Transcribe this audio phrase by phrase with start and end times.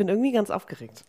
[0.00, 1.04] bin irgendwie ganz aufgeregt.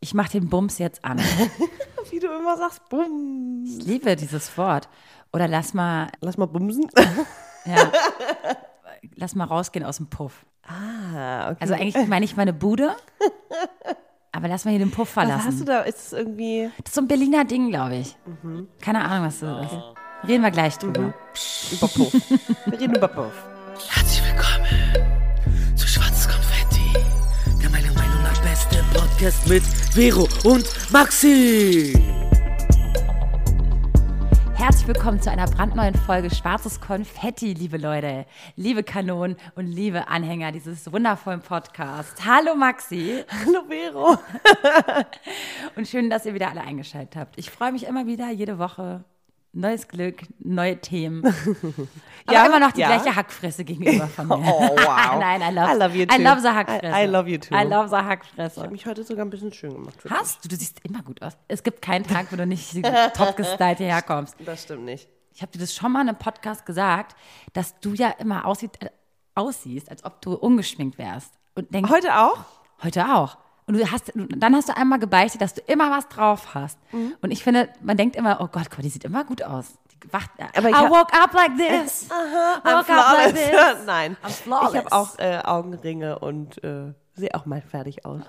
[0.00, 1.18] Ich mache den Bums jetzt an.
[2.10, 3.62] Wie du immer sagst, bumm.
[3.64, 4.88] Ich liebe dieses Wort.
[5.32, 6.88] Oder lass mal, Lass mal bumsen.
[7.64, 7.92] ja,
[9.14, 10.44] lass mal rausgehen aus dem Puff.
[10.66, 11.58] Ah, okay.
[11.60, 12.96] Also eigentlich meine ich meine Bude,
[14.32, 15.46] aber lass mal hier den Puff was verlassen.
[15.46, 15.80] hast du da?
[15.82, 18.16] Ist es irgendwie Das ist so ein Berliner Ding, glaube ich.
[18.42, 18.66] Mhm.
[18.80, 20.28] Keine Ahnung, was das ist.
[20.28, 21.14] Reden wir gleich drüber.
[21.72, 22.12] über Puff?
[22.66, 23.32] Wir reden über Puff.
[29.18, 31.92] Podcast mit Vero und Maxi.
[34.54, 40.52] Herzlich willkommen zu einer brandneuen Folge Schwarzes Konfetti, liebe Leute, liebe Kanonen und liebe Anhänger
[40.52, 42.24] dieses wundervollen Podcasts.
[42.24, 44.18] Hallo Maxi Hallo Vero.
[45.74, 47.38] und schön, dass ihr wieder alle eingeschaltet habt.
[47.40, 49.02] Ich freue mich immer wieder, jede Woche.
[49.52, 51.24] Neues Glück, neue Themen.
[52.26, 52.88] Aber Ja, immer noch die ja.
[52.98, 54.34] gleiche Hackfresse gegenüber von mir.
[54.38, 55.16] Oh, wow.
[55.18, 56.22] Nein, I love, I love you I too.
[56.22, 56.86] love the Hackfresse.
[56.94, 57.54] I- I love you too.
[57.54, 58.60] I love the Ich Hackfresse.
[58.62, 59.96] habe mich heute sogar ein bisschen schön gemacht.
[60.10, 60.48] Hast du?
[60.48, 61.32] Du siehst immer gut aus.
[61.48, 62.74] Es gibt keinen Tag, wo du nicht
[63.14, 64.36] top gestylt hierher kommst.
[64.44, 65.08] Das stimmt nicht.
[65.32, 67.16] Ich habe dir das schon mal in einem Podcast gesagt,
[67.54, 68.90] dass du ja immer aussieht, äh,
[69.34, 71.32] aussiehst, als ob du ungeschminkt wärst.
[71.54, 72.38] Und denkst, Heute auch?
[72.82, 73.38] heute auch.
[73.68, 76.78] Und du hast, dann hast du einmal gebeichtet, dass du immer was drauf hast.
[76.90, 77.14] Mhm.
[77.20, 79.74] Und ich finde, man denkt immer, oh Gott, guck mal, die sieht immer gut aus.
[79.92, 82.06] Die wacht, Aber ich I woke up like this.
[82.10, 83.32] I'm woke up like flawless.
[83.34, 83.76] this.
[83.86, 84.16] Nein.
[84.24, 84.72] I'm flawless.
[84.72, 88.22] Ich habe auch äh, Augenringe und äh, sehe auch mal fertig aus.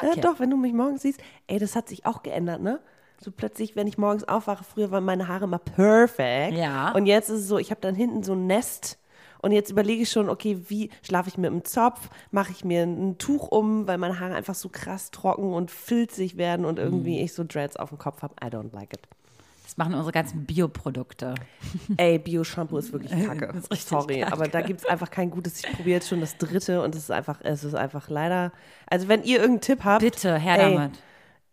[0.00, 2.78] Ah, Ja, doch, wenn du mich morgens siehst, ey, das hat sich auch geändert, ne?
[3.20, 6.56] So plötzlich, wenn ich morgens aufwache, früher waren meine Haare immer perfekt.
[6.56, 6.92] Ja.
[6.92, 8.96] Und jetzt ist es so, ich habe dann hinten so ein Nest.
[9.40, 12.08] Und jetzt überlege ich schon, okay, wie schlafe ich mit einem Zopf?
[12.30, 16.36] Mache ich mir ein Tuch um, weil meine Haare einfach so krass trocken und filzig
[16.36, 16.84] werden und Mhm.
[16.84, 18.34] irgendwie ich so Dreads auf dem Kopf habe.
[18.42, 19.00] I don't like it.
[19.64, 21.34] Das machen unsere ganzen Bioprodukte.
[21.98, 23.52] Ey, Bio-Shampoo ist wirklich kacke.
[23.70, 24.32] Ist Sorry, kacke.
[24.32, 25.60] aber da gibt es einfach kein gutes.
[25.62, 28.50] Ich probiere jetzt schon das dritte und es ist einfach, es ist einfach leider.
[28.86, 30.00] Also wenn ihr irgendeinen Tipp habt.
[30.02, 30.98] Bitte, her ey, damit.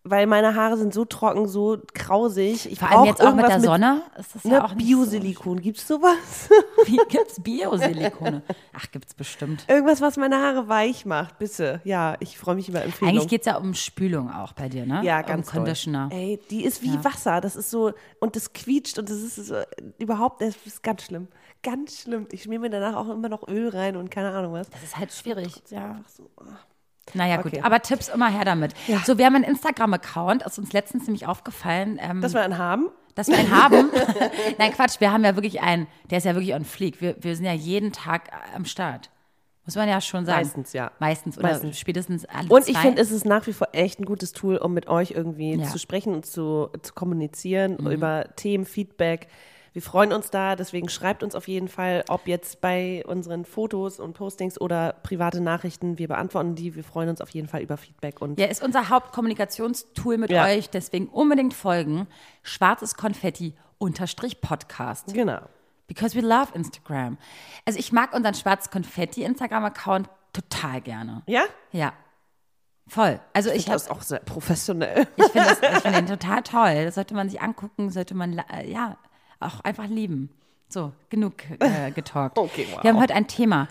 [0.07, 2.71] Weil meine Haare sind so trocken, so grausig.
[2.71, 4.03] Ich Vor allem jetzt auch mit der Sonne.
[4.19, 6.47] Ist das ja Ne, auch nicht Biosilikon, gibt's sowas?
[6.47, 6.55] So.
[6.85, 8.43] Wie gibt's Biosilikone?
[8.73, 9.65] Ach, gibt's bestimmt.
[9.67, 11.81] Irgendwas, was meine Haare weich macht, bitte.
[11.85, 13.17] Ja, ich freue mich über Empfehlungen.
[13.17, 15.01] Eigentlich geht's ja um Spülung auch bei dir, ne?
[15.03, 15.55] ja, um ganz doll.
[15.61, 16.09] Conditioner.
[16.11, 17.41] Ey, die ist wie Wasser.
[17.41, 19.55] Das ist so, und das quietscht und das ist so,
[19.97, 21.29] überhaupt, das ist ganz schlimm.
[21.63, 22.27] Ganz schlimm.
[22.31, 24.69] Ich schmier mir danach auch immer noch Öl rein und keine Ahnung was.
[24.69, 25.63] Das ist halt schwierig.
[25.71, 25.91] Ja.
[25.91, 26.59] Einfach so, ah.
[27.13, 27.53] Naja, gut.
[27.53, 27.61] Okay.
[27.63, 28.73] Aber Tipps immer her damit.
[28.87, 28.99] Ja.
[29.05, 30.43] So, wir haben einen Instagram-Account.
[30.43, 32.89] Ist uns letztens nämlich aufgefallen, ähm, Dass wir einen haben.
[33.13, 33.89] dass wir einen haben.
[34.57, 34.99] Nein, Quatsch.
[34.99, 37.01] Wir haben ja wirklich einen, der ist ja wirklich on fleek.
[37.01, 39.09] Wir, wir sind ja jeden Tag am Start.
[39.65, 40.39] Muss man ja schon sagen.
[40.43, 40.91] Meistens, ja.
[40.99, 41.79] Meistens oder Meistens.
[41.79, 44.73] spätestens alle Und ich finde, es ist nach wie vor echt ein gutes Tool, um
[44.73, 45.57] mit euch irgendwie Ja.
[45.65, 45.69] Mhm.
[45.69, 49.27] zu sprechen und zu, zu kommunizieren über Themen, Feedback.
[49.75, 53.99] Wir freuen uns da, deswegen schreibt uns auf jeden Fall, ob jetzt bei unseren Fotos
[53.99, 55.97] und Postings oder private Nachrichten.
[55.97, 56.75] Wir beantworten die.
[56.75, 60.45] Wir freuen uns auf jeden Fall über Feedback und Ja, ist unser Hauptkommunikationstool mit Ja.
[60.45, 60.69] euch.
[60.69, 62.07] Deswegen unbedingt folgen.
[62.41, 65.13] Schwarzes Konfetti unterstrich Podcast.
[65.13, 65.41] genau.
[65.87, 67.17] Because we love Instagram.
[67.65, 71.21] Also ich mag unseren Schwarz Konfetti Instagram-Account total gerne.
[71.27, 71.43] Ja?
[71.73, 71.91] Ja.
[72.87, 73.19] Voll.
[73.33, 75.05] Also ich, Ich das ist auch sehr professionell.
[75.17, 76.85] ich finde find den total toll.
[76.85, 78.95] Das sollte man sich angucken, sollte man äh, ja
[79.47, 80.29] auch einfach lieben.
[80.69, 82.37] So, genug äh, getalkt.
[82.37, 82.83] Okay, wow.
[82.83, 83.67] Wir haben heute ein Thema.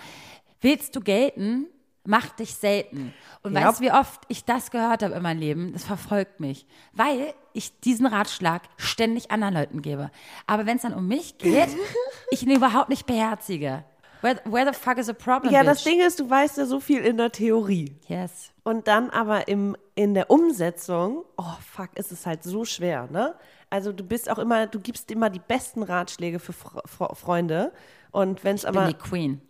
[0.60, 1.66] Willst du gelten?
[2.06, 3.14] Mach dich selten.
[3.42, 3.66] Und Ja.
[3.66, 5.72] weißt du, wie oft ich das gehört habe in meinem Leben?
[5.72, 6.66] Das verfolgt mich.
[6.92, 10.10] Weil ich diesen Ratschlag ständig anderen Leuten gebe.
[10.46, 11.68] Aber wenn es dann um mich geht,
[12.30, 13.84] ich ihn überhaupt nicht beherzige.
[14.20, 15.52] Where, where the fuck is the problem?
[15.52, 15.70] Ja, bitch?
[15.70, 17.96] das Ding ist, du weißt ja so viel in der Theorie.
[18.08, 18.52] Yes.
[18.62, 23.34] Und dann aber im, in der Umsetzung, oh fuck, ist es halt so schwer, ne?
[23.74, 27.72] Also du bist auch immer, du gibst immer die besten Ratschläge für Fre Fre Freunde.
[28.12, 29.40] Und wenn es Bin aber, die Queen.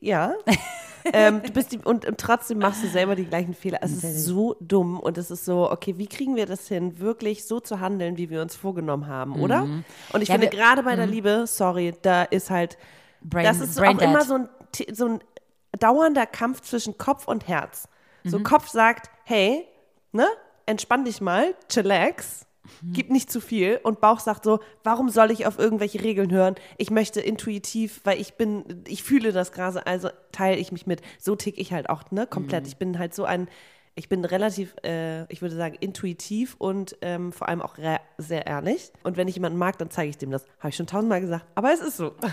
[0.00, 0.32] ja,
[1.12, 3.80] ähm, du bist die, und trotzdem machst du selber die gleichen Fehler.
[3.82, 7.44] Es ist so dumm und es ist so, okay, wie kriegen wir das hin, wirklich
[7.44, 9.66] so zu handeln, wie wir uns vorgenommen haben, oder?
[10.14, 12.78] Und ich Ja, finde gerade bei der Liebe, sorry, da ist halt,
[13.20, 14.26] Brain, das ist brain auch immer dead.
[14.28, 14.48] so ein,
[14.94, 15.20] so ein
[15.78, 17.88] dauernder Kampf zwischen Kopf und Herz.
[18.24, 18.44] So Mhm.
[18.44, 19.66] Kopf sagt, hey,
[20.12, 20.26] ne,
[20.64, 22.49] entspann dich mal, chillax, Mhm.
[22.92, 23.80] Gib nicht zu viel.
[23.82, 26.54] Und Bauch sagt so, warum soll ich auf irgendwelche Regeln hören?
[26.78, 31.02] Ich möchte intuitiv, weil ich bin, ich fühle das gerade, also teile ich mich mit.
[31.18, 32.64] So tick ich halt auch, ne, komplett.
[32.64, 32.68] Mhm.
[32.68, 33.48] Ich bin halt so ein,
[33.94, 37.74] ich bin relativ, äh, ich würde sagen, intuitiv und ähm, vor allem auch
[38.18, 38.92] sehr ehrlich.
[39.02, 40.44] Und wenn ich jemanden mag, dann zeige ich dem das.
[40.58, 42.14] Habe ich schon tausendmal gesagt, aber es ist so.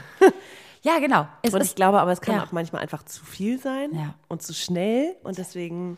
[0.84, 1.28] Ja, genau.
[1.42, 2.44] Es Und ist ich glaube aber, es kann ja.
[2.44, 4.14] auch manchmal einfach zu viel sein Ja.
[4.28, 5.16] und zu schnell.
[5.24, 5.98] Und deswegen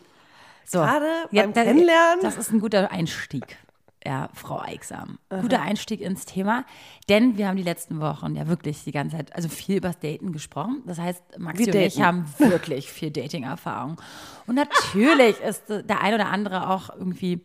[0.66, 0.80] so.
[0.80, 2.22] gerade Ja, beim Kennenlernen.
[2.24, 3.58] Das ist ein guter Einstieg.
[4.06, 5.20] Ja, Frau Eiksam.
[5.30, 6.64] Guter Einstieg ins Thema,
[7.10, 10.00] denn wir haben die letzten Wochen ja wirklich die ganze Zeit, also viel über das
[10.00, 10.82] Daten gesprochen.
[10.86, 14.02] Das heißt, Maxi Wir und ich haben wirklich viel Dating-Erfahrung.
[14.48, 17.42] Und natürlich ist äh, der ein oder andere auch irgendwie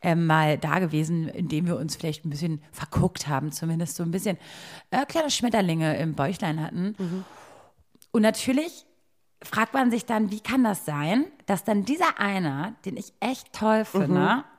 [0.00, 4.12] ähm, mal da gewesen, indem wir uns vielleicht ein bisschen verguckt haben, zumindest so ein
[4.12, 4.38] bisschen
[4.92, 6.94] äh, kleine Schmetterlinge im Bäuchlein hatten.
[8.12, 8.86] Und natürlich
[9.42, 13.52] fragt man sich dann, wie kann das sein, dass dann dieser einer, den ich echt
[13.52, 14.55] toll finde, äh,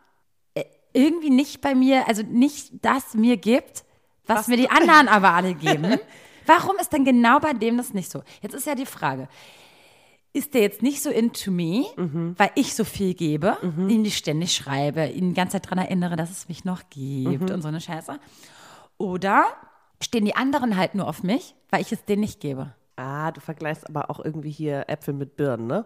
[0.98, 3.86] irgendwie nicht bei mir, also nicht das mir gibt,
[4.26, 6.00] was, mir die anderen aber alle geben.
[6.46, 8.24] Warum ist denn genau bei dem das nicht so?
[8.42, 9.28] Jetzt ist ja die Frage,
[10.34, 11.86] ist der jetzt nicht so into me,
[12.38, 13.58] weil ich so viel gebe,
[13.90, 17.52] ihm die ständig schreibe, ihn die ganze Zeit daran erinnere, dass es mich noch gibt
[17.52, 18.20] und so eine Scheiße?
[18.98, 19.46] Oder
[20.02, 22.74] stehen die anderen halt nur auf mich, weil ich es denen nicht gebe?
[22.96, 25.86] Ah, du vergleichst aber auch irgendwie hier Äpfel mit Birnen, ne?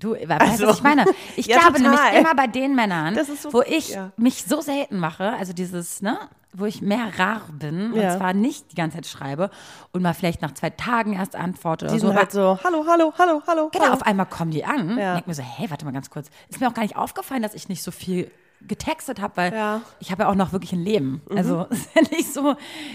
[0.00, 1.04] Du, weißt du, Also, was ich meine?
[1.36, 1.92] Ich ja, glaube total.
[1.96, 4.10] nämlich immer bei den Männern, so- wo ich ja.
[4.16, 6.18] mich so selten mache, also dieses, ne,
[6.52, 8.12] wo ich mehr rar bin Ja.
[8.12, 9.50] und zwar nicht die ganze Zeit schreibe
[9.92, 12.08] und mal vielleicht nach zwei Tagen erst antworte oder Die so.
[12.08, 13.68] sind halt so, hallo, hallo, hallo, hallo.
[13.72, 13.94] Genau, hallo.
[13.94, 14.96] auf einmal kommen die an.
[14.98, 15.14] Ja.
[15.14, 16.28] Denk mir so, hey, warte mal ganz kurz.
[16.48, 18.30] Ist mir auch gar nicht aufgefallen, dass ich nicht so viel
[18.66, 19.76] getextet habe, weil Ja.
[19.78, 19.82] Mhm.
[20.00, 21.22] ich habe ja auch noch wirklich ein Leben.
[21.34, 22.54] Also es ist ja nicht so,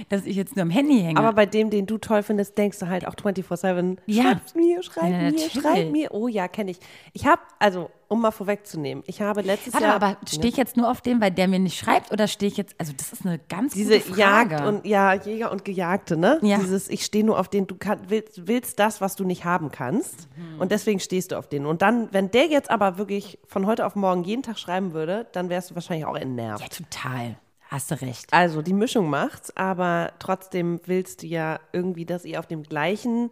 [0.09, 1.19] dass ich jetzt nur am Handy hänge.
[1.19, 4.23] Aber bei dem, den du toll findest, denkst du halt auch 24-7, Ja.
[4.23, 6.11] schreib mir, schreib Ja, mir, schreib mir.
[6.13, 6.79] Oh ja, kenne ich.
[7.13, 9.95] Ich habe, also, um mal vorwegzunehmen, ich habe letztes Warte Jahr...
[9.95, 12.57] aber stehe ich jetzt nur auf dem, weil der mir nicht schreibt oder stehe ich
[12.57, 14.55] jetzt, also das ist eine ganz diese gute Frage.
[14.55, 16.39] Jagd und ja, Jäger und Gejagte, ne?
[16.41, 16.57] Ja.
[16.57, 19.71] Dieses, ich stehe nur auf den, du kann, willst, willst das, was du nicht haben
[19.71, 20.27] kannst.
[20.57, 21.65] Und deswegen stehst du auf den.
[21.65, 25.27] Und dann, wenn der jetzt aber wirklich von heute auf morgen jeden Tag schreiben würde,
[25.31, 26.63] dann wärst du wahrscheinlich auch entnervt.
[26.63, 27.37] Ja, total.
[27.69, 28.33] Hast du recht.
[28.33, 33.29] Also die Mischung macht's, aber trotzdem willst du ja irgendwie, dass ihr auf dem gleichen,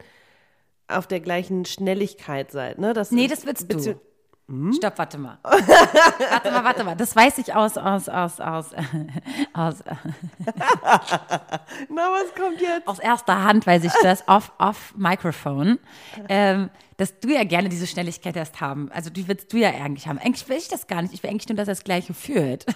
[0.88, 2.94] auf der gleichen Schnelligkeit seid, ne?
[2.94, 4.00] Das Nee, das willst du.
[4.48, 5.38] Bezieh- Stopp, warte mal.
[5.44, 6.96] warte mal, warte mal.
[6.96, 8.68] Das weiß ich aus, aus, aus, aus,
[9.54, 9.76] aus,
[11.90, 12.88] Na, was kommt jetzt?
[12.88, 15.80] aus erster Hand, weiß ich das, off, off Microphone,
[16.30, 18.90] ähm, dass du ja gerne diese Schnelligkeit erst haben.
[18.92, 20.18] Also die willst du ja eigentlich haben.
[20.20, 21.14] Eigentlich will ich das gar nicht.
[21.14, 22.66] Ich will eigentlich nur, dass er das Gleiche führt.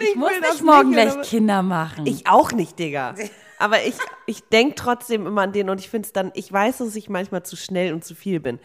[0.00, 2.04] Ich muss will das nicht morgen nicht, gleich Kinder machen.
[2.06, 3.14] Ich auch nicht, Digga.
[3.58, 3.94] Aber ich,
[4.26, 7.08] ich denke trotzdem immer an den und ich finde es dann, ich weiß, dass ich
[7.08, 8.58] manchmal zu schnell und zu viel bin.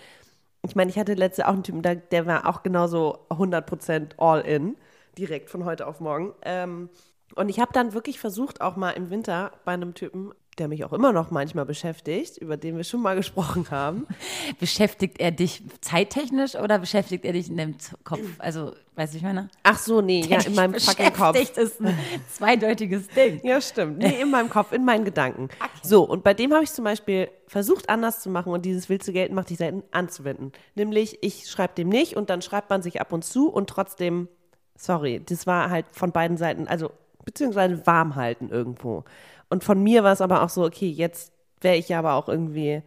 [0.62, 4.42] Ich meine, ich hatte letzte auch einen Typen, der, der war auch genauso 100% all
[4.42, 4.76] in,
[5.18, 6.34] direkt von heute auf morgen.
[6.42, 6.90] Ähm,
[7.36, 10.84] und ich habe dann wirklich versucht, auch mal im Winter bei einem Typen, der mich
[10.84, 14.06] auch immer noch manchmal beschäftigt, über den wir schon mal gesprochen haben.
[14.60, 18.20] beschäftigt er dich zeittechnisch oder beschäftigt er dich in dem Kopf?
[18.38, 19.50] Also, weißt du, ich meine?
[19.64, 21.34] Ach so, nee, ja, in meinem fucking Kopf.
[21.34, 21.98] Beschäftigt ist ein
[22.32, 23.40] zweideutiges Ding.
[23.44, 24.00] Ja, stimmt.
[24.00, 25.50] Nee, in meinem Kopf, in meinen Gedanken.
[25.82, 29.08] So, und bei dem habe ich zum Beispiel versucht, anders zu machen und dieses Willst
[29.08, 30.52] du gelten, macht ich selten anzuwenden.
[30.76, 34.28] Nämlich, ich schreibe dem nicht und dann schreibt man sich ab und zu und trotzdem,
[34.76, 36.92] sorry, das war halt von beiden Seiten, also
[37.26, 39.04] beziehungsweise warm halten irgendwo.
[39.50, 41.32] Und von mir war es aber auch so, okay, jetzt
[41.62, 42.82] wäre ich ja aber auch irgendwie,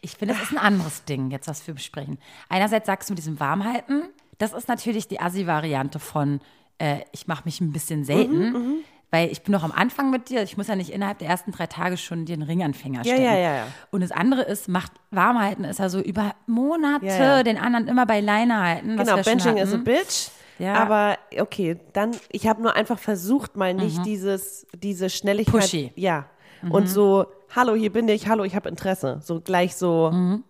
[0.00, 2.18] Ich finde, das ist ein anderes Ding, jetzt was wir besprechen.
[2.48, 4.02] Einerseits sagst du mit diesem Warmhalten,
[4.38, 6.40] das ist natürlich die Assi-Variante von,
[6.78, 8.74] äh, ich mache mich ein bisschen selten, Mhm,
[9.10, 11.50] weil ich bin noch am Anfang mit dir, ich muss ja nicht innerhalb der ersten
[11.52, 13.22] drei Tage schon dir einen Ring an den Finger Ja, stecken.
[13.22, 13.66] ja, ja, ja.
[13.90, 18.20] Und das andere ist, macht Warmhalten ist ja so über Monate den anderen immer bei
[18.20, 18.98] Leine halten.
[18.98, 20.28] was genau, Benching is a bitch.
[20.58, 20.74] Ja.
[20.74, 25.54] Aber okay, dann, ich habe nur einfach versucht, mal nicht dieses, diese Schnelligkeit.
[25.54, 25.60] Mhm.
[25.60, 25.82] Pushy.
[25.94, 26.02] Mhm.
[26.02, 26.26] Ja.
[26.70, 29.20] Und so, hallo, hier bin ich, hallo, ich habe Interesse.
[29.22, 30.44] So gleich so, Mhm.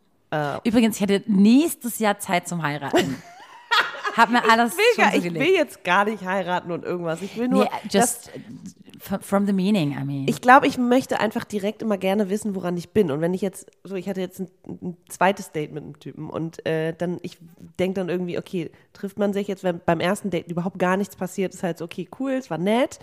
[0.65, 3.17] Übrigens, ich hätte nächstes Jahr Zeit zum Heiraten.
[4.17, 7.21] Hab mir alles will schon gar, so ich will jetzt gar nicht heiraten und irgendwas.
[7.23, 8.31] Ich will nur, nee, dass, just
[9.01, 10.27] f- from the meaning, I mean.
[10.29, 13.11] ich glaube, ich möchte einfach direkt immer gerne wissen, woran ich bin.
[13.11, 16.31] Und wenn ich jetzt, so ich hatte jetzt ein, ein zweites Date mit einem Typen
[16.31, 17.39] und äh, dann, ich
[17.79, 21.17] denke dann irgendwie, okay, trifft man sich jetzt, wenn beim ersten Date überhaupt gar nichts
[21.17, 22.99] passiert, ist halt so, okay, cool, es war nett,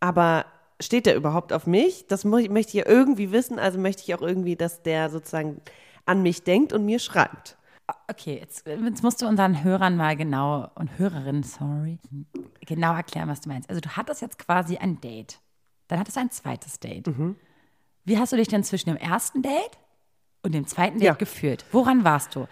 [0.00, 0.46] aber
[0.80, 2.06] steht der überhaupt auf mich?
[2.06, 5.60] Das möchte ich ja irgendwie wissen, also möchte ich auch irgendwie, dass der sozusagen
[6.04, 7.56] an mich denkt und mir schreibt.
[8.08, 11.98] Okay, jetzt, jetzt musst du unseren Hörern mal genau und Hörerinnen, sorry,
[12.60, 13.68] genau erklären, was du meinst.
[13.68, 15.38] Also du hattest jetzt quasi ein Date.
[15.88, 17.06] Dann hattest du ein zweites Date.
[17.06, 17.36] Mhm.
[18.04, 19.78] Wie hast du dich denn zwischen dem ersten Date
[20.42, 21.14] und dem zweiten Date Ja.
[21.14, 21.64] gefühlt?
[21.70, 22.48] Woran warst du?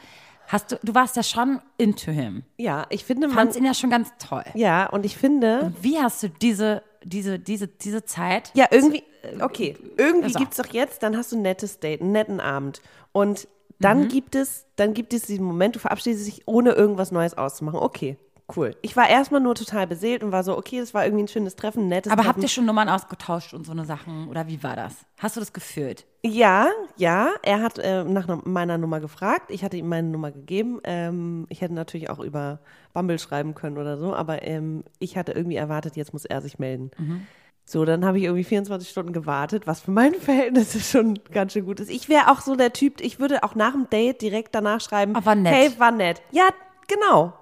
[0.47, 2.45] Hast du, du warst ja schon into him.
[2.59, 4.45] Ja, ich finde, man, Fandst ihn ja schon ganz toll.
[4.55, 8.53] ja, und ich finde, Wie hast du diese, diese, diese, diese Zeit?
[8.55, 9.03] Ja, irgendwie,
[9.41, 10.38] okay, irgendwie Also.
[10.38, 12.83] gibt es doch jetzt, dann hast du ein nettes Date, einen netten Abend.
[13.12, 13.49] Und
[13.85, 14.09] dann Mhm.
[14.09, 17.79] gibt es, dann gibt es diesen Moment, du verabschiedest dich, ohne irgendwas Neues auszumachen.
[17.81, 18.17] Okay,
[18.57, 18.75] cool.
[18.83, 21.57] Ich war erstmal nur total beseelt und war so, okay, das war irgendwie ein schönes
[21.57, 22.35] Treffen, nettes Aber Treffen.
[22.35, 24.29] habt ihr schon Nummern ausgetauscht und so eine Sachen?
[24.29, 24.95] Oder wie war das?
[25.19, 26.07] Hast du das gefühlt?
[26.23, 27.29] Ja, ja.
[27.43, 29.50] Er hat äh, nach meiner Nummer gefragt.
[29.50, 30.81] Ich hatte ihm meine Nummer gegeben.
[30.85, 32.61] Ähm, ich hätte natürlich auch über
[32.95, 36.59] Bumble schreiben können oder so, aber ähm, ich hatte irgendwie erwartet, jetzt muss er sich
[36.59, 36.91] melden.
[37.66, 41.64] So, dann habe ich irgendwie 24 Stunden gewartet, was für meine Verhältnisse schon ganz schön
[41.64, 41.90] gut ist.
[41.90, 45.16] Ich wäre auch so der Typ, ich würde auch nach dem Date direkt danach schreiben,
[45.16, 45.54] Ah, war nett.
[45.54, 46.21] hey, war nett.
[46.33, 46.49] Ja,
[46.88, 47.33] genau.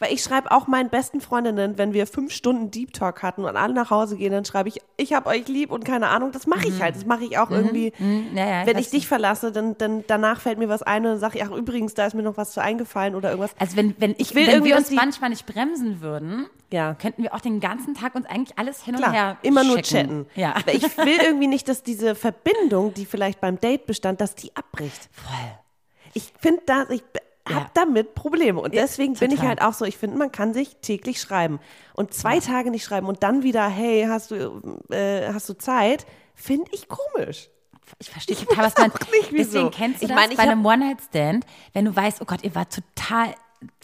[0.00, 3.56] Weil ich schreibe auch meinen besten Freundinnen, wenn wir fünf Stunden Deep Talk hatten und
[3.56, 6.46] alle nach Hause gehen, dann schreibe ich, ich hab euch lieb und keine Ahnung, das
[6.46, 6.94] mache ich halt.
[6.94, 7.92] Das mache ich auch irgendwie.
[8.34, 11.18] Ja, ja, wenn ich dich verlasse, dann, dann danach fällt mir was ein und dann
[11.18, 13.50] sage ich, ach übrigens, da ist mir noch was zu eingefallen oder irgendwas.
[13.58, 16.94] Also wenn, wenn, Ich will wenn irgendwie, wir uns manchmal nicht bremsen würden, Ja.
[16.94, 19.78] könnten wir auch den ganzen Tag uns eigentlich alles hin und Klar, her immer nur
[19.78, 19.88] schicken.
[19.88, 20.26] chatten.
[20.36, 20.54] Ja.
[20.64, 24.54] Weil ich will irgendwie nicht, dass diese Verbindung, die vielleicht beim Date bestand, dass die
[24.54, 25.08] abbricht.
[25.10, 25.34] Voll.
[26.14, 27.02] Ich finde da, ich
[27.48, 27.56] Ja.
[27.56, 28.60] habe damit Probleme.
[28.60, 31.60] Und deswegen bin ich halt auch so, ich finde, man kann sich täglich schreiben.
[31.94, 36.06] Und zwei Tage nicht schreiben und dann wieder, hey, hast du, äh, hast du Zeit,
[36.34, 37.48] finde ich komisch.
[37.98, 38.92] Ich verstehe Ich total, was man.
[38.92, 39.52] auch nicht, wieso.
[39.52, 42.44] Deswegen kennst du Ich das meine, ich bei einem One-Night-Stand, wenn du weißt, oh Gott,
[42.44, 43.34] ihr war total.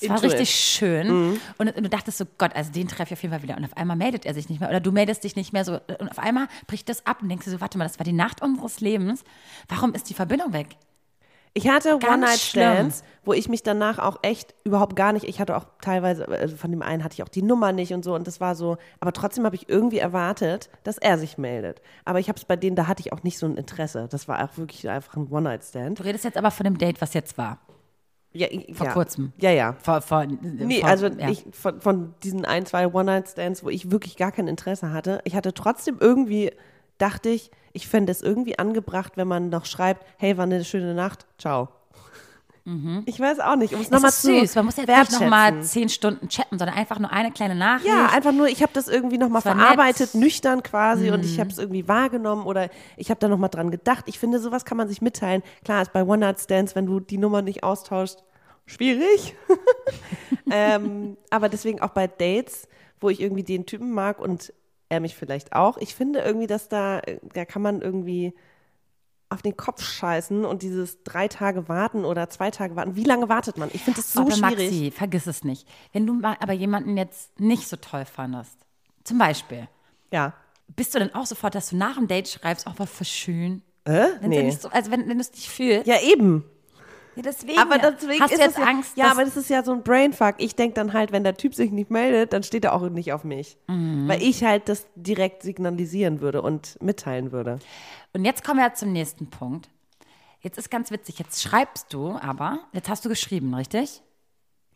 [0.00, 1.08] Es war Into richtig schön.
[1.08, 1.40] Mhm.
[1.58, 3.56] Und, und du dachtest so, Gott, also den treffe ich auf jeden Fall wieder.
[3.56, 4.68] Und auf einmal meldet er sich nicht mehr.
[4.68, 5.80] Oder du meldest dich nicht mehr so.
[5.98, 8.12] Und auf einmal bricht das ab und denkst du so, warte mal, das war die
[8.12, 9.24] Nacht unseres Lebens.
[9.68, 10.76] Warum ist die Verbindung weg?
[11.56, 15.66] Ich hatte One-Night-Stands, wo ich mich danach auch echt überhaupt gar nicht, ich hatte auch
[15.80, 18.40] teilweise, also von dem einen hatte ich auch die Nummer nicht und so und das
[18.40, 21.80] war so, aber trotzdem habe ich irgendwie erwartet, dass er sich meldet.
[22.04, 24.08] Aber ich habe es bei denen, da hatte ich auch nicht so ein Interesse.
[24.10, 26.00] Das war auch wirklich einfach ein One-Night-Stand.
[26.00, 27.60] Du redest jetzt aber von dem Date, was jetzt war.
[28.32, 28.92] Ja, Vor ja.
[28.92, 29.32] kurzem.
[29.40, 29.76] Ja, ja.
[29.80, 31.30] Vor, vor, Nee, vor, also ja.
[31.30, 35.36] ich von, von diesen ein, zwei One-Night-Stands, wo ich wirklich gar kein Interesse hatte, ich
[35.36, 36.50] hatte trotzdem irgendwie,
[36.98, 40.94] dachte ich, ich fände es irgendwie angebracht, wenn man noch schreibt, hey, war eine schöne
[40.94, 41.68] Nacht, ciao.
[43.04, 43.96] Ich weiß auch nicht, um es Mhm.
[43.96, 44.54] Nochmal ist zu süß.
[44.54, 47.86] Man muss jetzt nicht nochmal zehn Stunden chatten, sondern einfach nur eine kleine Nachricht.
[47.86, 50.14] Ja, einfach nur, ich habe das irgendwie nochmal verarbeitet, nett.
[50.14, 50.20] Mhm.
[50.20, 54.04] nüchtern quasi und ich habe es irgendwie wahrgenommen oder ich habe da nochmal dran gedacht.
[54.08, 55.42] Ich finde, sowas kann man sich mitteilen.
[55.62, 58.24] Klar ist bei One-Night-Stands, wenn du die Nummer nicht austauschst,
[58.64, 59.36] schwierig.
[60.50, 62.66] ähm, aber deswegen auch bei Dates,
[62.98, 64.54] wo ich irgendwie den Typen mag und
[64.88, 65.76] er mich vielleicht auch.
[65.78, 67.00] Ich finde irgendwie, dass da,
[67.32, 68.34] da kann man irgendwie
[69.30, 72.94] auf den Kopf scheißen und dieses drei Tage warten oder zwei Tage warten.
[72.94, 73.70] Wie lange wartet man?
[73.72, 74.70] Ich finde das so aber schwierig.
[74.70, 75.66] Maxi, vergiss es nicht.
[75.92, 78.56] Wenn du mal aber jemanden jetzt nicht so toll fandest,
[79.02, 79.66] zum Beispiel,
[80.12, 80.34] Ja.
[80.76, 83.62] bist du dann auch sofort, dass du nach dem Date schreibst, auch was für schön?
[83.86, 83.92] Äh?
[84.20, 84.42] Ja Nee.
[84.44, 85.86] nicht so, also wenn, wenn du es nicht fühlst.
[85.86, 86.44] Ja, eben.
[87.16, 87.58] Ja, deswegen.
[87.58, 89.82] Aber deswegen hast ist du jetzt ja, Angst, Ja, aber das ist ja so ein
[89.82, 90.36] Brainfuck.
[90.38, 93.12] Ich denke dann halt, wenn der Typ sich nicht meldet, dann steht er auch nicht
[93.12, 93.56] auf mich.
[93.68, 94.08] Mhm.
[94.08, 97.58] Weil ich halt das direkt signalisieren würde und mitteilen würde.
[98.12, 99.68] Und jetzt kommen wir zum nächsten Punkt.
[100.40, 104.02] Jetzt ist ganz witzig, jetzt schreibst du aber, jetzt hast du geschrieben, richtig?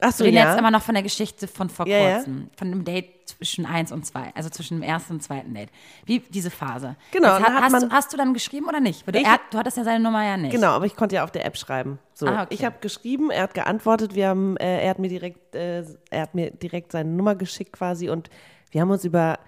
[0.01, 0.51] Achso, Wir reden ja.
[0.51, 2.15] jetzt immer noch von der Geschichte von vor Ja, ja.
[2.17, 5.71] kurzem, von dem Date zwischen eins und zwei, also zwischen dem ersten und zweiten Date.
[6.07, 6.95] Wie diese Phase.
[7.11, 9.07] Genau, dann hat hast, du, hast du dann geschrieben oder nicht?
[9.07, 10.53] Weil du, Ich- er, hat- du hattest ja seine Nummer ja nicht.
[10.53, 11.99] Genau, aber ich konnte ja auf der App schreiben.
[12.15, 12.55] So, Ah, okay.
[12.55, 16.23] ich habe geschrieben, er hat geantwortet, wir haben, äh, er hat mir direkt, äh, er
[16.23, 18.31] hat mir direkt seine Nummer geschickt quasi und
[18.71, 19.39] wir haben uns über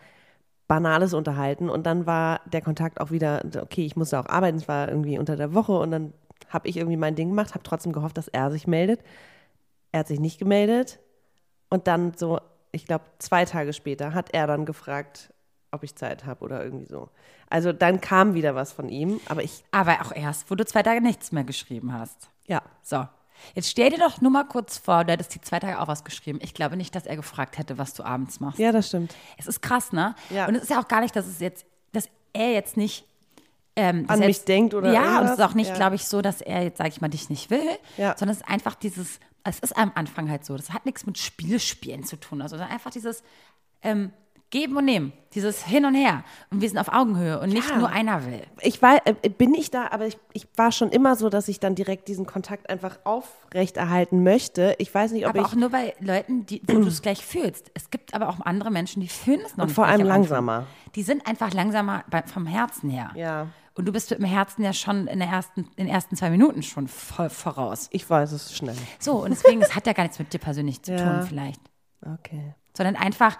[0.66, 4.68] Banales unterhalten und dann war der Kontakt auch wieder, okay, ich musste auch arbeiten, es
[4.68, 6.12] war irgendwie unter der Woche und dann
[6.48, 9.00] habe ich irgendwie mein Ding gemacht, habe trotzdem gehofft, dass er sich meldet.
[9.92, 10.98] Er hat sich nicht gemeldet
[11.68, 12.40] und dann so,
[12.72, 15.32] ich glaube, zwei Tage später hat er dann gefragt,
[15.72, 17.08] ob ich Zeit habe oder irgendwie so.
[17.48, 20.82] Also dann kam wieder was von ihm, aber ich, Aber auch erst, wo du zwei
[20.82, 22.28] Tage nichts mehr geschrieben hast.
[22.46, 23.06] ja, So.
[23.54, 26.04] Jetzt stell dir doch nur mal kurz vor, du hättest die zwei Tage auch was
[26.04, 26.40] geschrieben.
[26.42, 28.58] Ich glaube nicht, dass er gefragt hätte, was du abends machst.
[28.58, 29.14] ja, das stimmt.
[29.38, 30.14] Es ist krass, ne?
[30.28, 30.46] Ja.
[30.46, 33.06] Und es ist ja auch gar nicht, dass es jetzt, dass er jetzt nicht
[33.76, 35.38] ähm, An mich jetzt, denkt oder ja, und es irgendwas.
[35.38, 35.74] ist auch nicht, Ja.
[35.74, 37.66] glaube ich, so, dass er jetzt, sage ich mal, dich nicht will,
[37.96, 38.14] Ja.
[38.18, 41.18] sondern es ist einfach dieses, es ist am Anfang halt so, das hat nichts mit
[41.18, 43.22] Spielspielen zu tun, also einfach dieses
[43.82, 44.12] ähm,
[44.50, 47.76] Geben und Nehmen, dieses Hin und Her und wir sind auf Augenhöhe und nicht Ja.
[47.78, 48.42] nur einer will.
[48.62, 51.60] Ich war, äh, bin ich da, aber ich, ich war schon immer so, dass ich
[51.60, 54.74] dann direkt diesen Kontakt einfach aufrechterhalten möchte.
[54.78, 57.24] Ich weiß nicht, ob Aber ich auch nur bei Leuten, die, wo du es gleich
[57.24, 57.70] fühlst.
[57.74, 60.06] Es gibt aber auch andere Menschen, die fühlen es noch Und nicht vor gleich allem
[60.08, 60.66] langsamer.
[60.96, 63.12] Die sind einfach langsamer bei, vom Herzen her.
[63.14, 63.46] Ja.
[63.80, 66.30] Und du bist mit dem Herzen ja schon in, der ersten, in den ersten zwei
[66.30, 67.88] Minuten schon voll voraus.
[67.90, 68.76] ich weiß es schnell.
[68.98, 71.18] So, und deswegen, es hat ja gar nichts mit dir persönlich zu Ja.
[71.20, 71.60] tun, vielleicht.
[72.02, 72.54] Okay.
[72.76, 73.36] Sondern einfach,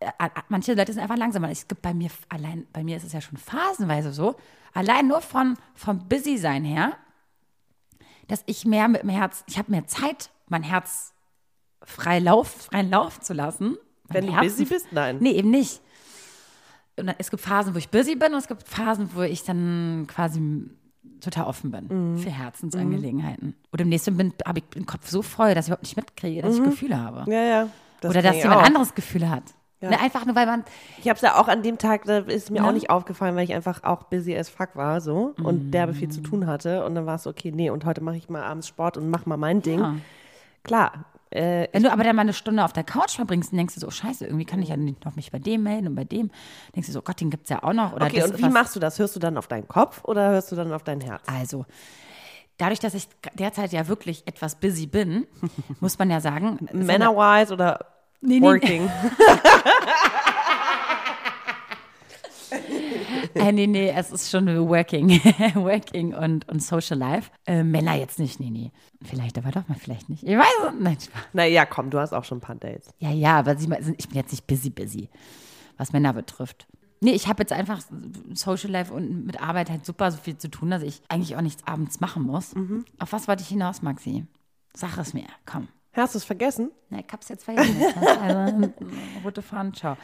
[0.00, 0.10] äh,
[0.48, 1.50] manche Leute sind einfach langsamer.
[1.50, 4.34] Es gibt bei mir, allein, bei mir ist es ja schon phasenweise so,
[4.74, 6.94] allein nur von, vom Busy-Sein her,
[8.28, 11.12] dass ich mehr mit dem Herz, ich habe mehr Zeit, mein Herz
[11.84, 13.76] frei Lauf, freien Lauf zu lassen.
[14.08, 15.18] Wenn du Herzen- busy bist, nein.
[15.20, 15.80] Nee, eben nicht.
[16.98, 20.06] Und es gibt Phasen, wo ich busy bin und es gibt Phasen, wo ich dann
[20.08, 20.40] quasi
[21.20, 22.18] total offen bin Mhm.
[22.18, 23.54] für Herzensangelegenheiten.
[23.70, 26.42] Und im nächsten bin, habe ich den Kopf so voll, dass ich überhaupt nicht mitkriege,
[26.42, 26.64] dass Mhm.
[26.64, 27.30] ich Gefühle habe.
[27.30, 27.68] Ja, ja.
[28.00, 28.66] Das Oder dass jemand auch.
[28.66, 29.44] anderes Gefühle hat.
[29.80, 30.62] Ne, einfach nur, weil man,
[30.98, 32.68] Ich habe es ja auch an dem Tag, da ist mir Ja.
[32.68, 36.08] auch nicht aufgefallen, weil ich einfach auch busy as fuck war so und derbe viel
[36.08, 36.84] zu tun hatte.
[36.84, 39.10] Und dann war es so, okay, nee, und heute mache ich mal abends Sport und
[39.10, 39.80] mach mal mein Ding.
[39.80, 39.96] Ja.
[40.62, 41.04] Klar,
[41.34, 43.80] äh, wenn du aber dann mal eine Stunde auf der Couch verbringst und denkst du
[43.80, 46.04] so, oh, scheiße, irgendwie kann ich ja nicht noch mich bei dem melden und bei
[46.04, 46.30] dem.
[46.74, 47.92] Denkst du so, oh Gott, den gibt's ja auch noch.
[47.92, 48.98] Oder okay, und wie machst du das?
[48.98, 51.22] Hörst du dann auf deinen Kopf oder hörst du dann auf dein Herz?
[51.26, 51.66] Also,
[52.58, 55.26] dadurch, dass ich derzeit ja wirklich etwas busy bin,
[55.80, 57.92] muss man ja sagen, Männer-wise oder
[58.24, 58.46] Nee, nee.
[58.46, 58.88] working?
[63.34, 65.10] Äh, nee, nee, es ist schon Working.
[65.54, 67.30] Working und, und Social Life.
[67.46, 68.72] Äh, Männer jetzt nicht, nee, nee.
[69.02, 70.22] Vielleicht aber doch mal, vielleicht nicht.
[70.22, 71.10] Ich weiß es nicht.
[71.32, 72.88] naja, komm, du hast auch schon ein paar Dates.
[72.98, 75.08] Ja, ja, aber ich bin jetzt nicht busy, busy,
[75.76, 76.66] was Männer betrifft.
[77.00, 77.80] Nee, ich habe jetzt einfach
[78.32, 81.40] Social Life und mit Arbeit halt super so viel zu tun, dass ich eigentlich auch
[81.40, 82.54] nichts abends machen muss.
[83.00, 84.24] Auf was wollte ich hinaus, Maxi?
[84.72, 85.66] Sag es mir, komm.
[85.94, 86.70] Hast du es vergessen?
[86.88, 87.82] Na, ich hab's jetzt vergessen.
[88.20, 88.72] also,
[89.24, 89.96] rote Fahnen, ciao.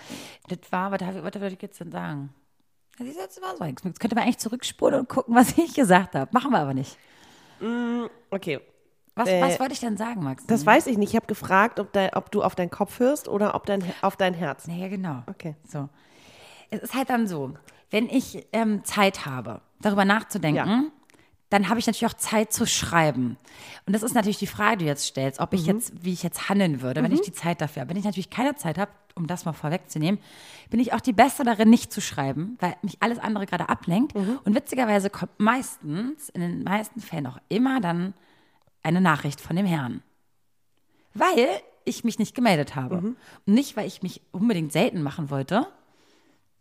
[0.49, 2.31] Das war, was wollte ich jetzt denn sagen?
[2.99, 3.65] Ja, siehst du, Jetzt war so.
[3.65, 6.31] Jetzt könnte man eigentlich zurückspulen und gucken, was ich gesagt habe.
[6.33, 6.97] Machen wir aber nicht.
[8.31, 8.61] Okay,
[9.15, 10.47] Was, Äh, was wollte ich denn sagen, Max?
[10.47, 11.11] das weiß ich nicht.
[11.11, 14.17] Ich habe gefragt, ob, de, ob du auf deinen Kopf hörst oder ob dein, auf
[14.17, 14.69] dein Herz.
[14.69, 15.23] Naja, genau.
[15.27, 15.57] Okay.
[15.67, 15.89] So.
[16.71, 17.55] Es ist halt dann so,
[17.91, 20.83] wenn ich ähm, Zeit habe, darüber nachzudenken, Ja.
[21.51, 23.39] Dann habe ich natürlich auch Zeit zu schreiben.
[23.87, 25.67] Und das ist natürlich die Frage, die du jetzt stellst, ob ich Mhm.
[25.69, 27.91] jetzt, wie ich jetzt handeln würde, wenn ich die Zeit dafür habe.
[27.91, 30.21] Wenn ich natürlich keine Zeit habe, um das mal vorwegzunehmen,
[30.71, 34.15] bin ich auch die Beste darin, nicht zu schreiben, weil mich alles andere gerade ablenkt.
[34.15, 34.39] Mhm.
[34.45, 38.13] Und witzigerweise kommt meistens, in den meisten Fällen auch immer dann
[38.83, 40.03] eine Nachricht von dem Herrn.
[41.15, 41.49] Weil
[41.85, 43.01] ich mich nicht gemeldet habe.
[43.01, 43.17] Mhm.
[43.47, 45.67] Und nicht, weil ich mich unbedingt selten machen wollte,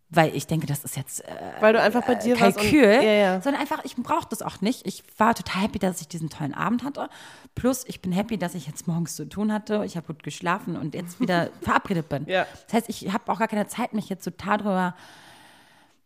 [0.09, 2.57] weil ich denke, das ist jetzt äh, Weil du einfach bei dir warst.
[2.57, 3.41] und- Kalkül, Ja, ja.
[3.41, 4.87] sondern einfach, ich brauche das auch nicht.
[4.87, 7.09] Ich war total happy, dass ich diesen tollen Abend hatte.
[7.55, 9.83] Plus, ich bin happy, dass ich jetzt morgens zu tun hatte.
[9.85, 12.25] Ich habe gut geschlafen und jetzt wieder verabredet bin.
[12.27, 12.45] Ja.
[12.67, 14.95] Das heißt, ich habe auch gar keine Zeit, mich jetzt total drüber,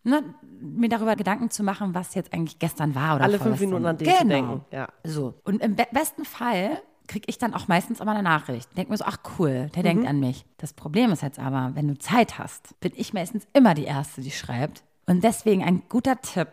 [0.03, 0.23] ne,
[0.59, 3.59] mir darüber Gedanken zu machen, was jetzt eigentlich gestern war oder Alle fünf.
[3.59, 4.19] Minuten an den genau.
[4.21, 4.65] zu denken.
[4.71, 4.87] Ja.
[5.03, 5.35] So.
[5.43, 6.81] Und im be besten Fall
[7.11, 8.69] kriege ich dann auch meistens immer eine Nachricht.
[8.77, 9.87] Denk mir so, ach cool, der Mhm.
[9.87, 10.45] denkt an mich.
[10.57, 14.21] Das Problem ist jetzt aber, wenn du Zeit hast, bin ich meistens immer die Erste,
[14.21, 14.81] die schreibt.
[15.07, 16.47] Und deswegen ein guter Tipp.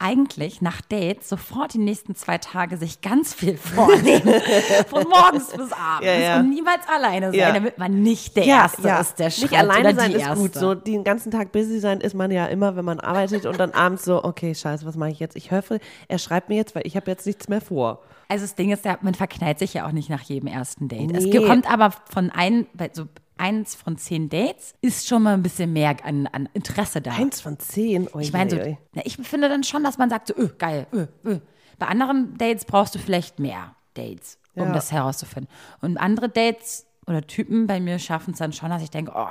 [0.00, 4.32] Eigentlich nach Dates sofort die nächsten zwei Tage sich ganz viel vornehmen.
[4.88, 6.06] Von morgens bis abends.
[6.06, 6.38] Ja, ja.
[6.38, 7.52] Und niemals alleine sein, Ja.
[7.52, 10.36] damit man nicht der Erste ist, der schreibt Nicht alleine sein ist Erste.
[10.40, 10.54] gut.
[10.54, 13.72] So den ganzen Tag busy sein ist man ja immer, wenn man arbeitet und dann
[13.72, 15.34] abends so, okay, scheiße, was mache ich jetzt?
[15.34, 18.00] Ich hoffe, er schreibt mir jetzt, weil ich habe jetzt nichts mehr vor.
[18.28, 21.10] Also das Ding ist ja, man verknallt sich ja auch nicht nach jedem ersten Date.
[21.16, 21.44] Es Nee.
[21.44, 23.06] kommt aber von ein, bei so
[23.38, 27.12] eins von zehn Dates ist schon mal ein bisschen mehr an, an Interesse da.
[27.12, 28.08] Eins von zehn.
[28.14, 30.86] Ui, ich meine, so, na, ich finde dann schon, dass man sagt, so, öh, geil,
[30.92, 31.40] öh, öh.
[31.78, 34.72] Bei anderen Dates brauchst du vielleicht mehr Dates, um Ja.
[34.72, 35.48] das herauszufinden.
[35.80, 39.28] Und andere Dates oder Typen bei mir schaffen es dann schon, dass ich denke, oh,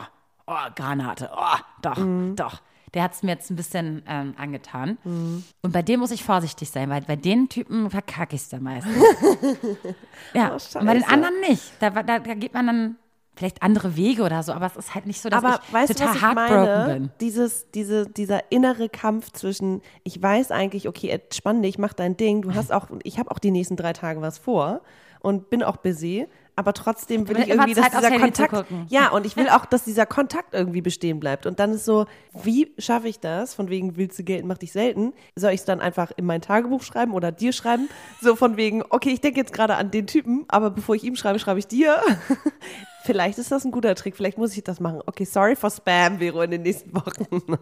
[0.48, 2.36] oh, Granate, oh, doch, Mhm.
[2.36, 2.62] doch.
[2.94, 4.98] Der hat es mir jetzt ein bisschen ähm, angetan.
[5.04, 8.64] Und bei dem muss ich vorsichtig sein, weil bei den Typen verkacke ich es dann
[8.64, 8.96] meistens.
[10.34, 11.64] ja, Oh, bei den anderen nicht.
[11.82, 12.96] Da, da, da geht man dann
[13.38, 15.90] vielleicht andere Wege oder so, aber es ist halt nicht so, dass Aber ich weißt
[15.90, 17.10] du, total heartbroken bin.
[17.22, 22.42] Dieses, diese, dieser innere Kampf zwischen, ich weiß eigentlich, okay, entspann dich, mach dein Ding,
[22.42, 24.82] du hast auch, ich habe auch die nächsten drei Tage was vor
[25.20, 29.10] und bin auch busy, aber trotzdem will ich irgendwie, dass Zeit, aufs dieser Kontakt, ja,
[29.10, 31.46] und ich will auch, dass dieser Kontakt irgendwie bestehen bleibt.
[31.46, 33.54] Und dann ist so, wie schaffe ich das?
[33.54, 35.14] Von wegen, willst du gelten, mach dich selten.
[35.36, 37.90] Soll ich es dann einfach in mein Tagebuch schreiben oder dir schreiben?
[38.22, 41.16] So von wegen, okay, ich denke jetzt gerade an den Typen, aber bevor ich ihm
[41.16, 42.02] schreibe, schreibe ich dir.
[43.08, 45.02] Vielleicht ist das ein guter Trick, vielleicht muss ich das machen.
[45.06, 47.58] Okay, sorry for Spam, Vero, in den nächsten Wochen.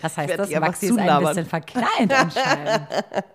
[0.00, 2.86] Das heißt, das Maxi ist ein bisschen verkleint anscheinend.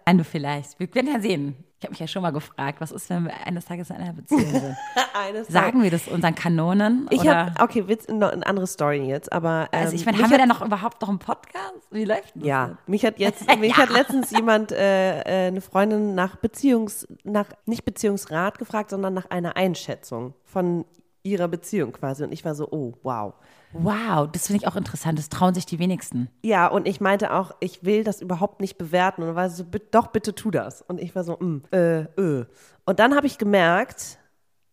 [0.06, 0.80] Nein, du vielleicht.
[0.80, 1.58] Wir werden ja sehen.
[1.84, 4.14] Ich habe mich ja schon mal gefragt, was ist, wenn wir eines Tages in einer
[4.14, 5.52] Beziehung sind?
[5.52, 7.08] Sagen wir das unseren Kanonen?
[7.10, 9.68] Ich habe, okay, Witz, noch eine andere Story jetzt, aber.
[9.74, 11.84] Ähm, also ich meine, mich haben wir denn noch überhaupt noch einen Podcast?
[11.92, 12.46] Wie läuft das?
[12.46, 12.78] Ja, denn?
[12.88, 17.84] mich hat jetzt, mich hat letztens jemand, äh, äh, eine Freundin nach Beziehungs, nach, nicht
[17.84, 20.86] Beziehungsrat gefragt, sondern nach einer Einschätzung von
[21.22, 22.24] ihrer Beziehung quasi.
[22.24, 23.34] Und ich war so, oh, wow.
[23.74, 25.18] Wow, das finde ich auch interessant.
[25.20, 26.30] Das trauen sich die wenigsten.
[26.44, 29.22] Ja, und ich meinte auch, ich will das überhaupt nicht bewerten.
[29.22, 30.82] Und dann war so, "Bitte- doch, bitte tu das.
[30.82, 32.46] Und ich war so, mm, äh, äh.
[32.86, 34.20] Und dann habe ich gemerkt,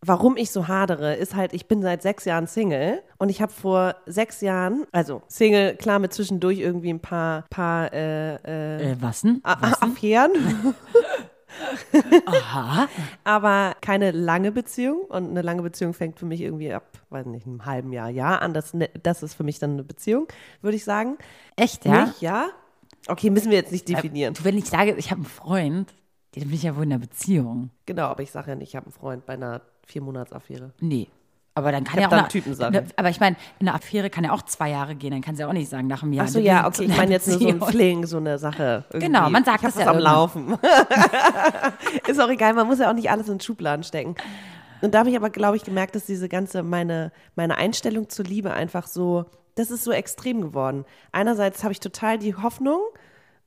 [0.03, 3.53] warum ich so hadere, ist halt, ich bin seit sechs Jahren Single und ich habe
[3.53, 8.97] vor sechs Jahren, also Single, klar mit zwischendurch irgendwie ein paar, paar äh, äh, Äh,
[9.01, 9.41] was denn?
[9.45, 10.31] Affären,
[12.27, 12.89] Aha.
[13.25, 15.01] aber keine lange Beziehung.
[15.09, 18.43] Und eine lange Beziehung fängt für mich irgendwie ab, weiß nicht, einem halben Jahr, Jahr
[18.43, 18.55] an.
[18.55, 20.27] Das, ne- das ist für mich dann eine Beziehung,
[20.63, 21.17] würde ich sagen.
[21.57, 22.07] Echt, ja?
[22.07, 22.49] Nicht, ja?
[23.09, 24.35] Okay, müssen wir jetzt nicht definieren.
[24.35, 25.95] Du, wenn ich sage, ich habe einen Freund,
[26.35, 27.71] dann bin ich ja wohl in einer Beziehung.
[27.87, 30.73] Genau, aber ich sage ja nicht, ich habe einen Freund bei einer Vier-Monats-Affäre.
[30.81, 31.09] Nee.
[31.55, 32.71] Aber dann kann Ich ja auch eine- Typensache.
[32.71, 35.11] ne, Aber ich meine, eine Affäre kann ja auch zwei Jahre gehen.
[35.11, 36.27] Dann kann sie auch nicht sagen nach einem Jahr.
[36.27, 36.85] Ach so, ja, okay.
[36.85, 37.61] Ich meine jetzt nur so ein.
[37.61, 38.85] Fling, so eine Sache.
[38.91, 39.07] Irgendwie.
[39.09, 39.99] Genau, man sagt ich was ja am.
[39.99, 40.57] Laufen.
[42.07, 44.15] Ist auch egal, man muss ja auch nicht alles in Schubladen stecken.
[44.81, 48.25] Und da habe ich aber, glaube ich, gemerkt, dass diese ganze, meine, meine Einstellung zur
[48.25, 50.85] Liebe einfach so, das ist so extrem geworden.
[51.13, 52.81] Einerseits habe ich total die Hoffnung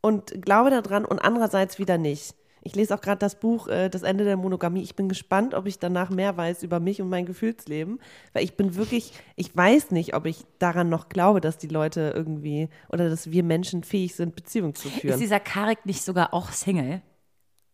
[0.02, 2.36] und glaube daran und andererseits wieder nicht.
[2.66, 4.82] Ich lese auch gerade das Buch äh, Das Ende der Monogamie.
[4.82, 8.00] Ich bin gespannt, ob ich danach mehr weiß über mich und mein Gefühlsleben.
[8.32, 12.14] Weil ich bin wirklich, ich weiß nicht, ob ich daran noch glaube, dass die Leute
[12.16, 15.20] irgendwie oder dass wir Menschen fähig sind, Beziehungen zu Ist führen.
[15.20, 17.02] dieser Karik nicht sogar auch Single?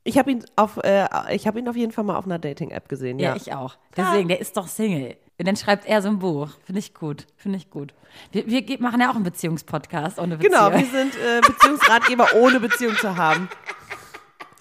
[0.04, 2.89] Ich habe ihn auf, äh, ich habe ihn auf jeden Fall mal auf einer Dating-App
[2.89, 3.19] gesehen.
[3.19, 3.78] Ja, Ja, ich auch.
[3.95, 5.17] Deswegen, der ist doch Single.
[5.38, 6.49] Und dann schreibt er so ein Buch.
[6.63, 7.28] Finde ich gut.
[7.38, 7.93] Finde ich gut.
[8.32, 10.54] Wir, wir machen ja auch einen Beziehungspodcast ohne Beziehung.
[10.54, 13.49] Genau, wir sind äh, Beziehungsratgeber ohne Beziehung zu haben.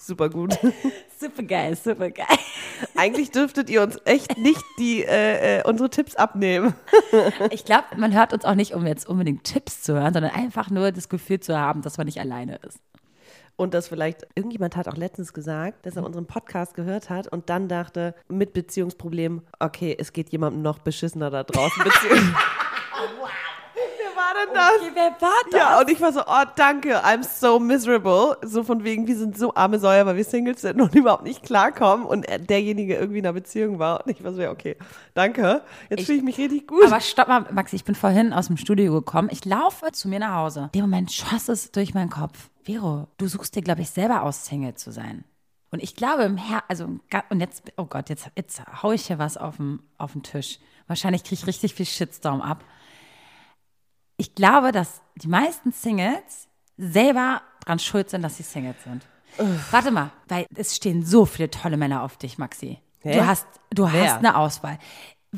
[0.09, 0.59] Super gut.
[1.21, 2.39] Super geil, super geil.
[2.97, 6.75] Eigentlich dürftet ihr uns echt nicht die äh, äh, unsere Tipps abnehmen.
[7.51, 10.71] Ich glaube, man hört uns auch nicht, um jetzt unbedingt Tipps zu hören, sondern einfach
[10.71, 12.79] nur das Gefühl zu haben, dass man nicht alleine ist.
[13.57, 17.51] Und das vielleicht, irgendjemand hat auch letztens gesagt, dass er unseren Podcast gehört hat und
[17.51, 21.83] dann dachte, mit Beziehungsproblemen, okay, es geht jemandem noch beschissener da draußen.
[24.47, 24.93] Beziehung.
[24.95, 25.21] Wer war denn das?
[25.21, 25.61] wer war das?
[25.61, 28.37] Ja, und ich war so, oh, danke, I'm so miserable.
[28.43, 31.43] So von wegen, wir sind so arme Säuer, weil wir Singles sind und überhaupt nicht
[31.43, 34.05] klarkommen und er- derjenige irgendwie in einer Beziehung war.
[34.05, 34.77] Und ich war so, ja, okay,
[35.15, 35.63] danke.
[35.91, 36.85] Jetzt fühle ich mich richtig gut.
[36.85, 39.29] Aber stopp mal, Maxi, ich bin vorhin aus dem Studio gekommen.
[39.31, 40.71] Ich laufe zu mir nach Hause.
[40.73, 42.51] In dem Moment schoss es durch meinen Kopf.
[42.65, 45.25] Vero, du suchst dir, glaube ich, selber aus, Single zu sein.
[45.71, 49.19] Und ich glaube im Her also und jetzt, oh Gott, jetzt, jetzt hau ich hier
[49.19, 50.59] was auf den, auf den Tisch.
[50.87, 52.65] Wahrscheinlich kriege ich richtig viel Shitstorm ab.
[54.19, 59.07] Ich glaube, dass die meisten Singles selber dran schuld sind, dass sie Singles sind.
[59.71, 62.79] Warte mal, weil es stehen so viele tolle Männer auf dich, Maxi.
[63.01, 63.15] Hä?
[63.17, 64.05] Du hast, du Wer?
[64.15, 64.79] hast eine Auswahl.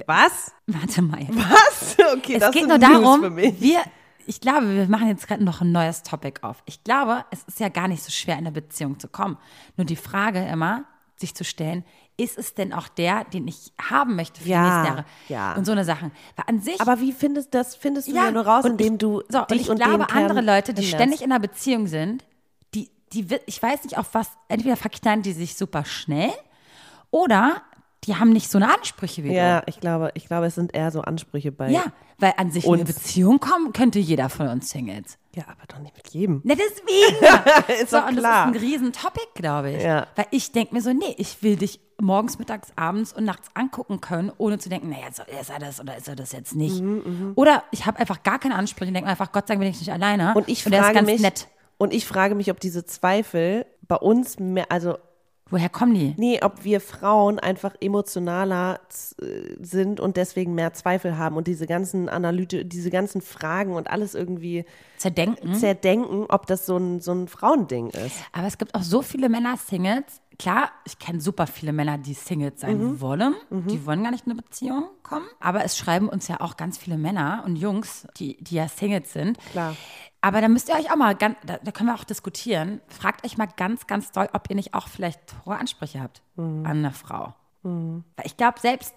[0.06, 0.52] Was?
[0.66, 1.20] Warte mal.
[1.22, 1.36] Jetzt.
[1.36, 1.96] Was?
[2.16, 3.60] Okay, Es das geht nur darum, für mich.
[3.60, 3.80] wir,
[4.26, 6.60] ich glaube, wir machen jetzt gerade noch ein neues Topic auf.
[6.66, 9.36] Ich glaube, es ist ja gar nicht so schwer, in eine Beziehung zu kommen.
[9.76, 10.84] Nur die Frage immer,
[11.16, 11.84] sich zu stellen,
[12.20, 15.04] ist es denn auch der, den ich haben möchte für Ja, die nächsten Jahre?
[15.28, 15.54] ja.
[15.56, 16.12] Und so eine Sachen.
[16.36, 16.80] Weil an sich.
[16.80, 19.50] Aber wie findest das findest du ja, nur raus, und indem ich, du so, und
[19.50, 22.24] dich ich und glaube, andere Leute, die ständig in einer Beziehung sind,
[22.74, 26.30] die, die, ich weiß nicht auf was, entweder verknallen die sich super schnell
[27.10, 27.62] oder
[28.04, 29.34] die haben nicht so eine Ansprüche wie du.
[29.34, 31.70] Ja, ich glaube, ich glaube, es sind eher so Ansprüche bei.
[31.70, 31.84] Ja,
[32.18, 32.94] weil an sich in eine Uns.
[32.94, 35.18] Beziehung kommen könnte jeder von uns Singles.
[35.34, 36.40] Ja, aber doch nicht mit jedem.
[36.44, 37.72] Ne, deswegen.
[37.82, 38.46] Ist so, doch und klar.
[38.46, 39.82] das ist ein Riesentopic, glaube ich.
[39.82, 40.08] Ja.
[40.16, 44.00] Weil ich denke mir so, nee, ich will dich morgens, mittags, abends und nachts angucken
[44.00, 46.80] können, ohne zu denken, naja, so, ist er das oder ist er das jetzt nicht.
[46.80, 49.60] Mhm, Oder ich habe einfach gar keine Ansprüche und denke mir einfach, Gott sei Dank
[49.60, 50.32] bin ich nicht alleine.
[50.34, 51.46] Und ich ist frage ganz mich, nett.
[51.78, 54.98] und ich frage mich, ob diese Zweifel bei uns mehr, also
[55.50, 56.14] Woher kommen die?
[56.16, 58.80] nee, ob wir Frauen einfach emotionaler
[59.20, 63.90] äh, sind und deswegen mehr Zweifel haben und diese ganzen Analyse, diese ganzen Fragen und
[63.90, 64.64] alles irgendwie
[64.96, 65.54] Zerdenken.
[65.54, 68.16] zerdenken, ob das so ein, so ein Frauending ist.
[68.32, 70.20] Aber es gibt auch so viele Männer-Singles.
[70.38, 73.00] Klar, ich kenne super viele Männer, die Singles sein Mhm.
[73.00, 73.34] wollen.
[73.50, 75.26] Die wollen gar nicht in eine Beziehung kommen.
[75.38, 79.12] Aber es schreiben uns ja auch ganz viele Männer und Jungs, die, die ja Singles
[79.12, 79.38] sind.
[79.52, 79.76] Klar.
[80.22, 82.80] Aber da müsst ihr euch auch mal, ganz, da, da können wir auch diskutieren.
[82.88, 86.64] Fragt euch mal ganz, ganz doll, ob ihr nicht auch vielleicht hohe Ansprüche habt Mhm.
[86.66, 87.34] an eine Frau.
[87.62, 88.94] Weil ich glaube, selbst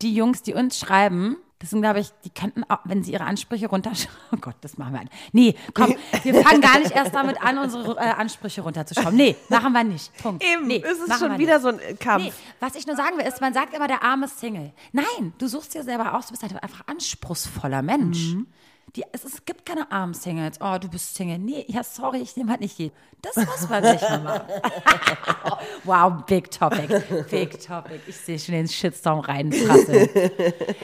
[0.00, 3.22] die Jungs, die uns schreiben, das sind, glaube ich, die könnten auch, wenn sie ihre
[3.22, 4.12] Ansprüche runterschrauben.
[4.32, 5.10] Oh Gott, das machen wir an.
[5.32, 5.94] Nee, komm,
[6.24, 9.14] wir fangen gar nicht erst damit an, unsere äh, Ansprüche runterzuschrauben.
[9.14, 10.10] Nee, machen wir nicht.
[10.16, 10.42] Punkt.
[10.42, 11.62] Eben, nee, es ist machen schon wieder nicht.
[11.62, 12.24] so ein äh, Kampf.
[12.24, 14.72] Nee, was ich nur sagen will, ist, man sagt immer, der arme Single.
[14.92, 18.32] Nein, du suchst dir selber aus, du bist halt einfach anspruchsvoller Mensch.
[18.32, 18.46] Mhm.
[18.94, 20.58] Die, es, es gibt keine armen Singles.
[20.60, 21.38] Oh, du bist Single.
[21.38, 22.94] Nee, ja, sorry, ich nehme halt nicht jeden.
[23.22, 24.46] Das muss man nicht mehr machen.
[25.84, 26.88] wow, big topic.
[27.30, 28.00] Big topic.
[28.06, 30.10] Ich sehe schon den Shitstorm reinprasseln.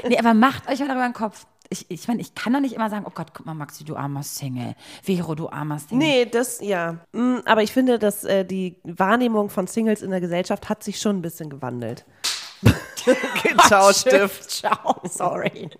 [0.08, 1.46] nee, aber macht euch mal darüber den Kopf.
[1.70, 3.94] Ich, ich meine, ich kann doch nicht immer sagen, oh Gott, guck mal, Maxi, du
[3.94, 4.74] armer Single.
[5.02, 5.98] Vero, du armer Single.
[5.98, 6.96] Nee, das, ja.
[7.12, 10.98] Mm, Aber ich finde, dass äh, die Wahrnehmung von Singles in der Gesellschaft hat sich
[10.98, 12.06] schon ein bisschen gewandelt.
[13.66, 14.50] Ciao, Stift.
[14.50, 15.68] Ciao, sorry.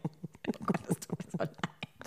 [0.48, 1.50] Oh Gott, das tut mir so leid.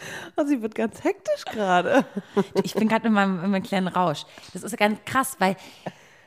[0.35, 2.05] Oh, sie wird ganz hektisch gerade.
[2.63, 4.25] Ich bin gerade in meinem, in meinem kleinen Rausch.
[4.53, 5.55] Das ist ganz krass, weil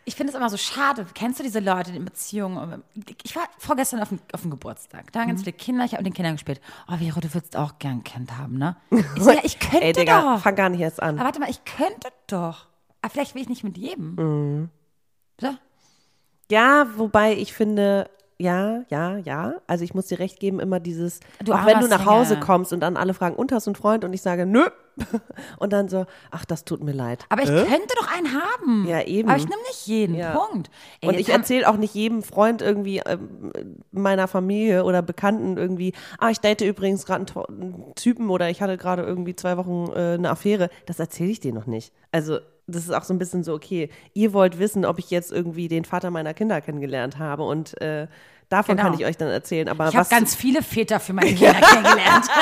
[0.07, 1.07] ich finde es immer so schade.
[1.15, 2.83] Kennst du diese Leute in Beziehungen?
[3.23, 5.11] Ich war vorgestern auf dem, auf dem Geburtstag.
[5.13, 5.85] Da waren ganz viele Kinder.
[5.85, 6.61] Ich habe mit den Kindern gespielt.
[6.89, 8.77] Oh, Vero, du würdest auch gern ein Kind haben, ne?
[8.91, 10.43] Ich so, ja, ich könnte Ey, Digga, doch.
[10.43, 11.17] fang gar nicht erst an.
[11.17, 12.67] Aber warte mal, ich könnte doch.
[13.01, 14.15] Aber vielleicht will ich nicht mit jedem.
[14.17, 14.71] Mhm.
[15.41, 15.55] So.
[16.51, 19.55] Ja, wobei ich finde, ja, ja, ja.
[19.67, 22.73] Also ich muss dir recht geben, immer dieses, Du auch wenn du nach Hause kommst
[22.73, 24.05] und dann alle fragen, und hast du einen Freund?
[24.05, 24.65] Und ich sage, nö.
[25.59, 27.25] Und dann so, ach, das tut mir leid.
[27.29, 28.87] Aber ich könnte doch einen haben.
[28.89, 29.29] Ja, eben.
[29.29, 30.15] Aber ich nehme nicht jeden.
[30.15, 30.37] Ja.
[30.37, 30.71] Punkt.
[31.01, 33.53] Ey, Und ich erzähle auch nicht jedem Freund irgendwie ähm,
[33.91, 38.63] meiner Familie oder Bekannten irgendwie, ah, ich date übrigens gerade einen, einen Typen oder ich
[38.63, 40.71] hatte gerade irgendwie zwei Wochen äh, eine Affäre.
[40.87, 41.93] Das erzähle ich denen noch nicht.
[42.13, 45.33] Also das ist auch so ein bisschen so, okay, ihr wollt wissen, ob ich jetzt
[45.33, 48.07] irgendwie den Vater meiner Kinder kennengelernt habe und äh,
[48.49, 48.89] davon Genau.
[48.91, 49.69] kann ich euch dann erzählen.
[49.69, 52.27] Aber Ich habe ganz viele Väter für meine Kinder kennengelernt.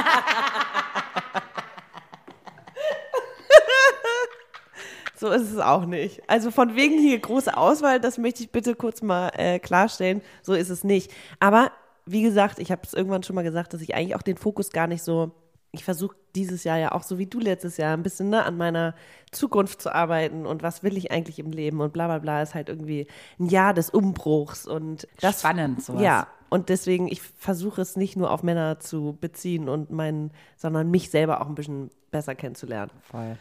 [5.17, 6.21] So ist es auch nicht.
[6.29, 10.21] Also von wegen hier große Auswahl, das möchte ich bitte kurz mal äh, klarstellen.
[10.43, 11.13] So ist es nicht.
[11.39, 11.71] Aber
[12.07, 14.71] wie gesagt, ich habe es irgendwann schon mal gesagt, dass ich eigentlich auch den Fokus
[14.71, 15.31] gar nicht so.
[15.75, 18.57] Ich versuche dieses Jahr ja auch so wie du letztes Jahr ein bisschen ne, an
[18.59, 18.95] meiner
[19.31, 22.55] Zukunft zu arbeiten und was will ich eigentlich im Leben und bla bla bla ist
[22.55, 23.07] halt irgendwie
[23.41, 26.03] ein Jahr des Umbruchs und das Spannend, sowas.
[26.03, 30.91] Ja, und deswegen ich versuche es nicht nur auf Männer zu beziehen und meinen, sondern
[30.91, 32.91] mich selber auch ein bisschen besser kennenzulernen.
[33.01, 33.39] Voll.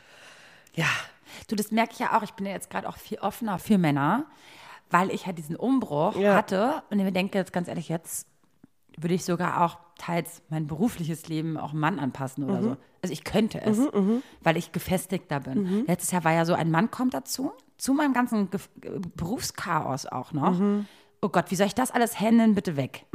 [0.74, 0.88] Ja,
[1.48, 2.24] Du, das merke ich ja auch.
[2.24, 4.26] Ich bin ja jetzt gerade auch viel offener für Männer,
[4.90, 6.36] weil ich halt diesen Umbruch Ja.
[6.36, 6.84] hatte.
[6.90, 8.28] Und ich mir denke jetzt ganz ehrlich, jetzt
[8.98, 12.78] würde ich sogar auch teils mein berufliches Leben auch einem Mann anpassen oder so.
[13.04, 13.80] Also ich könnte es,
[14.42, 15.86] weil ich gefestigter bin.
[15.86, 18.60] Letztes Jahr war ja so, ein Mann kommt dazu, zu meinem ganzen Ge
[19.16, 20.60] Berufschaos auch noch.
[21.22, 22.56] Oh Gott, wie soll ich das alles handeln?
[22.56, 23.06] Bitte weg.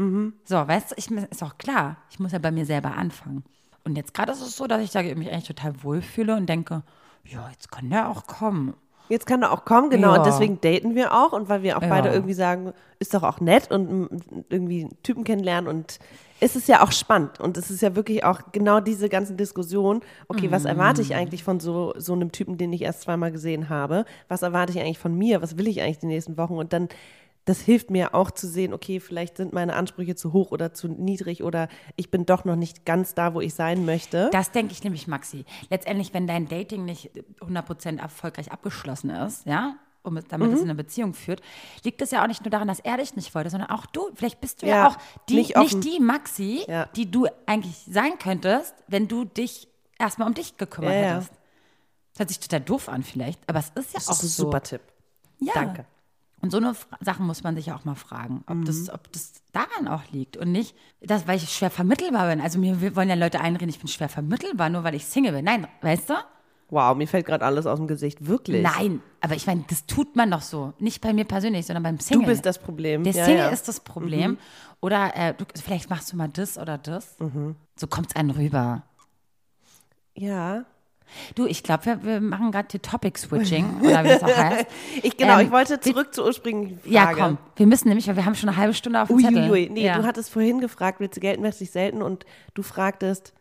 [0.44, 3.42] So, weißt du, ich, ist auch klar, ich muss ja bei mir selber anfangen.
[3.84, 6.82] Und jetzt gerade ist es so, dass ich da mich eigentlich total wohlfühle und denke,
[7.24, 8.74] ja, jetzt kann der auch kommen.
[9.08, 10.12] Jetzt kann er auch kommen, genau.
[10.12, 10.18] Ja.
[10.18, 11.32] Und deswegen daten wir auch.
[11.32, 11.88] Und weil wir auch Ja.
[11.88, 14.08] beide irgendwie sagen, ist doch auch nett und
[14.48, 15.68] irgendwie Typen kennenlernen.
[15.68, 15.98] Und
[16.40, 17.40] es ist ja auch spannend.
[17.40, 20.00] Und es ist ja wirklich auch genau diese ganzen Diskussionen.
[20.28, 23.68] Okay, was erwarte ich eigentlich von so, so einem Typen, den ich erst zweimal gesehen
[23.68, 24.04] habe?
[24.28, 25.42] Was erwarte ich eigentlich von mir?
[25.42, 26.54] Was will ich eigentlich die nächsten Wochen?
[26.54, 26.88] Und dann,
[27.46, 30.88] das hilft mir auch zu sehen, okay, vielleicht sind meine Ansprüche zu hoch oder zu
[30.88, 34.28] niedrig oder ich bin doch noch nicht ganz da, wo ich sein möchte.
[34.32, 35.44] Das denke ich nämlich, Maxi.
[35.70, 40.54] Letztendlich, wenn dein Dating nicht 100% erfolgreich abgeschlossen ist, ja, um, es- damit Mhm.
[40.54, 41.40] es in eine Beziehung führt,
[41.82, 44.10] liegt es ja auch nicht nur daran, dass er dich nicht wollte, sondern auch du.
[44.14, 44.96] Vielleicht bist du ja, Ja, auch
[45.28, 46.86] die, nicht nicht, die Maxi, Ja.
[46.94, 49.66] die du eigentlich sein könntest, wenn du dich
[49.98, 51.14] erstmal um dich gekümmert ja.
[51.14, 51.30] hättest.
[52.12, 54.28] Das hört sich total doof an vielleicht, aber es ist ja das auch ist ein
[54.28, 54.42] so.
[54.44, 54.80] super Tipp.
[55.40, 55.52] Ja.
[55.54, 55.86] Danke.
[56.42, 58.64] Und so eine Fra- Sachen muss man sich auch mal fragen, ob, Mhm.
[58.66, 62.40] das, ob das daran auch liegt und nicht, dass, weil ich schwer vermittelbar bin.
[62.40, 65.44] Also mir wollen ja Leute einreden, ich bin schwer vermittelbar, nur weil ich Single bin.
[65.46, 66.14] Nein, weißt du?
[66.68, 68.26] Wow, mir fällt gerade alles aus dem Gesicht.
[68.26, 68.62] Wirklich.
[68.62, 70.72] Nein, aber ich meine, das tut man doch so.
[70.80, 72.26] Nicht bei mir persönlich, sondern beim Du Single.
[72.26, 73.04] bist das Problem.
[73.04, 73.46] Der Single ja.
[73.48, 73.54] Mhm.
[73.54, 74.36] ist das Problem.
[74.82, 77.18] Oder äh, du, vielleicht machst du mal das oder das.
[77.20, 77.54] Mhm.
[77.76, 78.82] So kommt es einem rüber.
[80.16, 80.64] Ja.
[81.34, 84.66] Du, ich glaube, wir, wir machen gerade die Topic-Switching, oder wie das auch heißt.
[85.02, 86.92] Ich, genau, Ähm, ich wollte zurück zur ursprünglichen Frage.
[86.94, 87.38] Ja, komm.
[87.56, 89.50] Wir müssen nämlich, weil wir haben schon eine halbe Stunde auf dem Zettel.
[89.50, 89.70] Uiuiui.
[89.70, 89.98] Nee, ja.
[89.98, 93.32] du hattest vorhin gefragt, willst du gelten, möchte ich selten und du fragtest,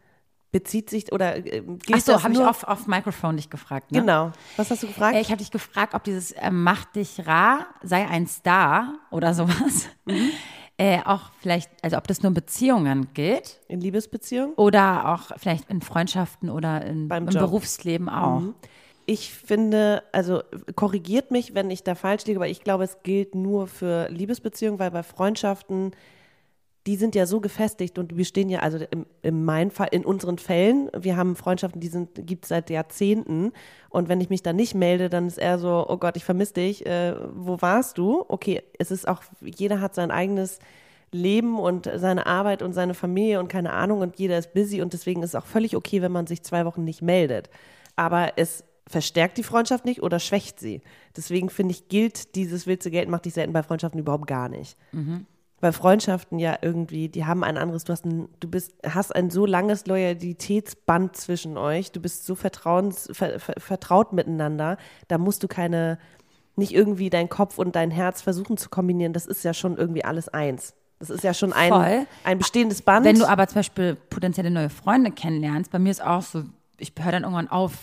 [0.52, 4.00] bezieht sich oder äh, Ach so, habe ich auf, auf Mikrofon dich gefragt, ne?
[4.00, 4.32] Genau.
[4.56, 5.16] Was hast du gefragt?
[5.16, 9.34] Äh, Ich habe dich gefragt, ob dieses äh, Mach dich rar, sei ein Star oder
[9.34, 10.30] sowas, Mhm.
[10.78, 14.54] Äh, auch vielleicht, also ob das nur in Beziehungen gilt In Liebesbeziehung?
[14.56, 17.44] oder auch vielleicht in Freundschaften oder in, Beim im Job.
[17.44, 18.42] Berufsleben auch.
[19.06, 20.42] Ich finde, also
[20.76, 24.80] korrigiert mich, wenn ich da falsch liege, aber ich glaube, es gilt nur für Liebesbeziehungen,
[24.80, 25.92] weil bei Freundschaften,
[26.88, 30.06] die sind ja so gefestigt und wir stehen ja, also im, in meinem Fall, in
[30.06, 33.54] unseren Fällen, wir haben Freundschaften, die sind, gibt es seit Jahrzehnten
[33.90, 36.54] und wenn ich mich da nicht melde, dann ist eher so, oh Gott, ich vermisse
[36.54, 38.24] dich, äh, wo warst du?
[38.28, 40.60] Okay, es ist auch, jeder hat sein eigenes
[41.12, 44.94] Leben und seine Arbeit und seine Familie und keine Ahnung und jeder ist busy und
[44.94, 47.50] deswegen ist es auch völlig okay, wenn man sich zwei Wochen nicht meldet.
[47.96, 50.82] Aber es verstärkt die Freundschaft nicht oder schwächt sie.
[51.18, 54.50] Deswegen finde ich, gilt dieses willst du Geld macht dich selten bei Freundschaften überhaupt gar
[54.50, 54.78] nicht.
[55.62, 59.30] Weil Freundschaften ja irgendwie, die haben ein anderes, du hast ein, du bist, hast ein
[59.30, 65.44] so langes Loyalitätsband zwischen euch, du bist so vertrauens, ver, ver, vertraut miteinander, da musst
[65.44, 65.98] du keine,
[66.56, 70.04] nicht irgendwie dein Kopf und dein Herz versuchen zu kombinieren, das ist ja schon irgendwie
[70.04, 70.74] alles eins.
[71.00, 72.08] Das ist ja schon ein, Voll.
[72.24, 73.06] ein bestehendes Band.
[73.06, 76.44] Wenn du aber zum Beispiel potenzielle neue Freunde kennenlernst, bei mir ist auch so,
[76.78, 77.74] ich höre dann irgendwann auf,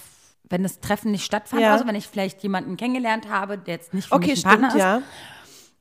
[0.48, 1.72] wenn das Treffen nicht stattfand, Ja.
[1.72, 4.70] also wenn ich vielleicht jemanden kennengelernt habe, der jetzt nicht für okay, mich ein Partner
[4.70, 5.02] stimmt, ist, ja.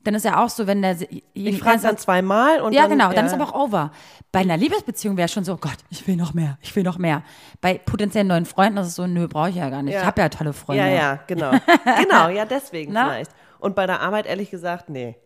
[0.04, 0.96] Dann ist ja auch so, wenn der
[1.34, 3.26] Ich frage dann zweimal und ja, dann, genau, dann ja.
[3.26, 3.92] ist aber auch over.
[4.32, 6.98] Bei einer Liebesbeziehung wäre schon so, oh Gott, ich will noch mehr, ich will noch
[6.98, 7.22] mehr.
[7.60, 9.94] Bei potenziellen neuen Freunden ist es so, nö, brauche ich ja gar nicht.
[9.94, 10.00] Ja.
[10.00, 10.82] Ich habe ja tolle Freunde.
[10.82, 11.52] Ja, ja, genau.
[12.00, 13.04] genau, ja, deswegen Na?
[13.04, 13.30] vielleicht.
[13.58, 15.16] Und bei der Arbeit ehrlich gesagt, nee.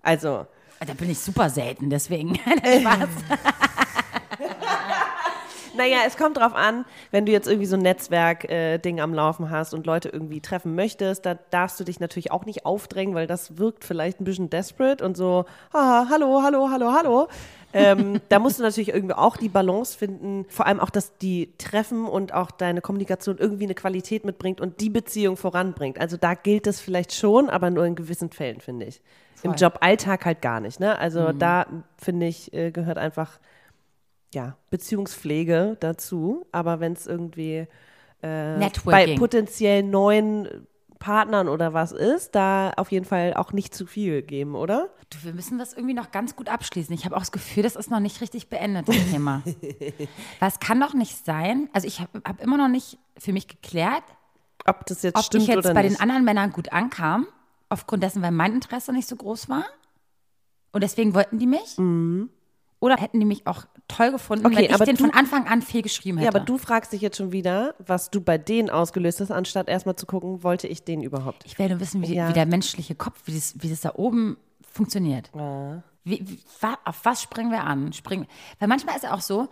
[0.00, 0.46] Also,
[0.86, 2.36] Da bin ich super selten, deswegen.
[2.80, 3.08] Spaß.
[5.76, 9.74] Naja, es kommt drauf an, wenn du jetzt irgendwie so ein Netzwerk-Ding am Laufen hast
[9.74, 13.58] und Leute irgendwie treffen möchtest, da darfst du dich natürlich auch nicht aufdrängen, weil das
[13.58, 17.28] wirkt vielleicht ein bisschen desperate und so, haha, hallo, hallo, hallo, hallo.
[17.72, 21.52] ähm, da musst du natürlich irgendwie auch die Balance finden, vor allem auch, dass die
[21.58, 26.00] Treffen und auch deine Kommunikation irgendwie eine Qualität mitbringt und die Beziehung voranbringt.
[26.00, 29.00] Also da gilt es vielleicht schon, aber nur in gewissen Fällen, finde ich.
[29.42, 29.60] Im Voll.
[29.60, 30.80] Joballtag halt gar nicht.
[30.80, 30.98] Ne?
[30.98, 31.66] Also da,
[31.98, 33.38] finde ich, äh, gehört einfach
[34.34, 36.46] ja, Beziehungspflege dazu.
[36.52, 37.66] Aber wenn es irgendwie
[38.20, 39.18] bei Networking.
[39.18, 40.66] potenziell neuen
[40.98, 44.88] Partnern oder was ist, da auf jeden Fall auch nicht zu viel geben, oder?
[45.10, 46.94] Du, wir müssen das irgendwie noch ganz gut abschließen.
[46.94, 49.42] Ich habe auch das Gefühl, das ist noch nicht richtig beendet, das Thema.
[50.38, 53.48] Weil es kann doch nicht sein, also ich habe hab immer noch nicht für mich
[53.48, 54.04] geklärt,
[54.66, 55.96] Ob das jetzt ob stimmt ich jetzt oder bei nicht.
[55.96, 57.26] den anderen Männern gut ankam,
[57.68, 59.64] aufgrund dessen, weil mein Interesse nicht so groß war.
[60.72, 61.78] Und deswegen wollten die mich.
[62.80, 64.52] Oder hätten die mich auch toll gefunden, Mhm.
[64.52, 66.32] Okay, wenn ich aber den du- von Anfang an viel geschrieben hätte.
[66.32, 69.68] ja, aber du fragst dich jetzt schon wieder, was du bei denen ausgelöst hast, anstatt
[69.68, 71.42] erstmal zu gucken, wollte ich den überhaupt?
[71.46, 72.28] Ich will nur wissen, wie, Ja.
[72.28, 74.36] wie der menschliche Kopf, wie das, wie das da oben
[74.72, 75.30] funktioniert.
[76.04, 77.92] Wie, wie, wa- auf was springen wir an?
[77.92, 78.26] Springen,
[78.58, 79.48] weil manchmal ist er auch so,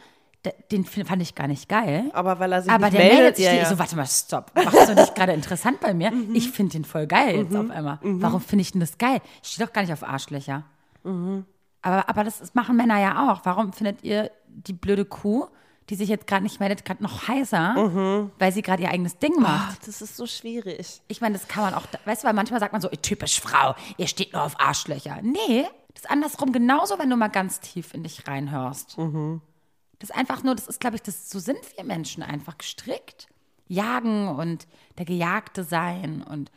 [0.72, 2.10] den fand ich gar nicht geil.
[2.14, 3.64] Aber weil er sich Aber nicht der meldet, meldet sich ja, ja.
[3.66, 4.50] So, warte mal, stopp.
[4.56, 6.10] Machst du nicht gerade interessant bei mir?
[6.10, 6.34] Mhm.
[6.34, 8.00] Ich finde den voll geil jetzt auf einmal.
[8.02, 9.20] Warum finde ich denn das geil?
[9.42, 10.64] Ich stehe doch gar nicht auf Arschlöcher.
[11.04, 11.44] Mhm.
[11.82, 13.40] Aber, aber das ist, machen Männer ja auch.
[13.44, 15.46] Warum findet ihr die blöde Kuh,
[15.90, 18.30] die sich jetzt gerade nicht meldet, gerade noch heißer, Mhm.
[18.38, 19.78] weil sie gerade ihr eigenes Ding macht?
[19.80, 21.02] Ach, das ist so schwierig.
[21.08, 23.40] Ich meine, das kann man auch, weißt du, weil manchmal sagt man so, "Ihr typisch
[23.40, 25.18] Frau, ihr steht nur auf Arschlöcher.
[25.22, 28.96] Nee, das ist andersrum genauso, wenn du mal ganz tief in dich reinhörst.
[29.98, 33.26] Das ist einfach nur, das ist, glaube ich, das, so sind wir Menschen einfach gestrickt.
[33.68, 34.66] Jagen und
[34.98, 36.50] der Gejagte sein und,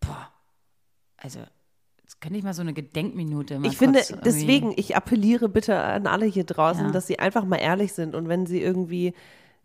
[0.00, 0.28] boah,
[1.16, 1.40] also,
[2.24, 6.24] könnte ich mal so eine Gedenkminute mal Ich finde, deswegen, ich appelliere bitte an alle
[6.24, 6.90] hier draußen, Ja.
[6.90, 9.12] dass sie einfach mal ehrlich sind und wenn sie irgendwie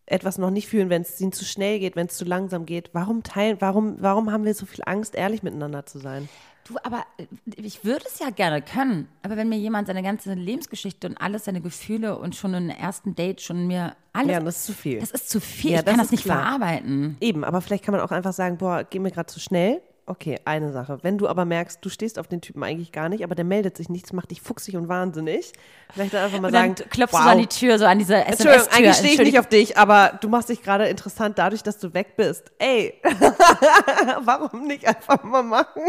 [0.06, 2.90] etwas noch nicht fühlen, wenn es ihnen zu schnell geht, wenn es zu langsam geht,
[2.92, 6.28] warum teilen, warum, warum haben wir so viel Angst, ehrlich miteinander zu sein?
[6.68, 9.08] Du, aber äh, ich würde es ja gerne können.
[9.24, 13.16] Aber wenn mir jemand seine ganze Lebensgeschichte und alles, seine Gefühle und schon im ersten
[13.16, 14.32] Date schon mir alles.
[14.32, 15.00] Ja, das ist zu viel.
[15.00, 15.72] Das ist zu viel.
[15.72, 16.42] Ja, ich kann das das ist nicht klar.
[16.42, 17.16] verarbeiten.
[17.22, 19.82] Eben, aber vielleicht kann man auch einfach sagen, boah, geh mir gerade zu schnell.
[20.10, 20.98] Okay, eine Sache.
[21.04, 23.78] Wenn du aber merkst, du stehst auf den Typen eigentlich gar nicht, aber der meldet
[23.78, 25.54] sich nichts, macht dich fuchsig und wahnsinnig.
[25.94, 27.26] Vielleicht dann einfach mal Und dann sagen, klopfst wow.
[27.26, 28.78] du an die Tür, so an diese Entschuldigung, SMS-Tür.
[28.78, 31.94] eigentlich stehe ich nicht auf dich, aber du machst dich gerade interessant dadurch, dass du
[31.94, 32.52] weg bist.
[32.58, 33.00] Ey,
[34.24, 35.84] warum nicht einfach mal machen?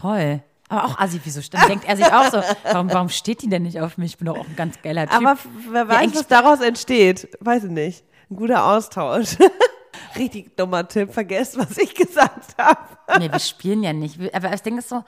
[0.00, 0.42] Voll.
[0.68, 3.62] Aber auch Assi, wieso dann denkt er sich auch so, warum, warum steht die denn
[3.62, 4.12] nicht auf mich?
[4.12, 5.14] Ich bin doch auch ein ganz geiler Typ.
[5.14, 5.38] Aber
[5.70, 7.28] wer weiß, eigentlich- was daraus entsteht.
[7.38, 8.04] Weiß ich nicht.
[8.32, 9.36] Ein guter Austausch.
[10.16, 11.12] Richtig dummer Tipp.
[11.12, 12.80] Vergesst, was ich gesagt habe.
[13.18, 14.18] nee, wir spielen ja nicht.
[14.34, 15.04] Aber das Ding ist so,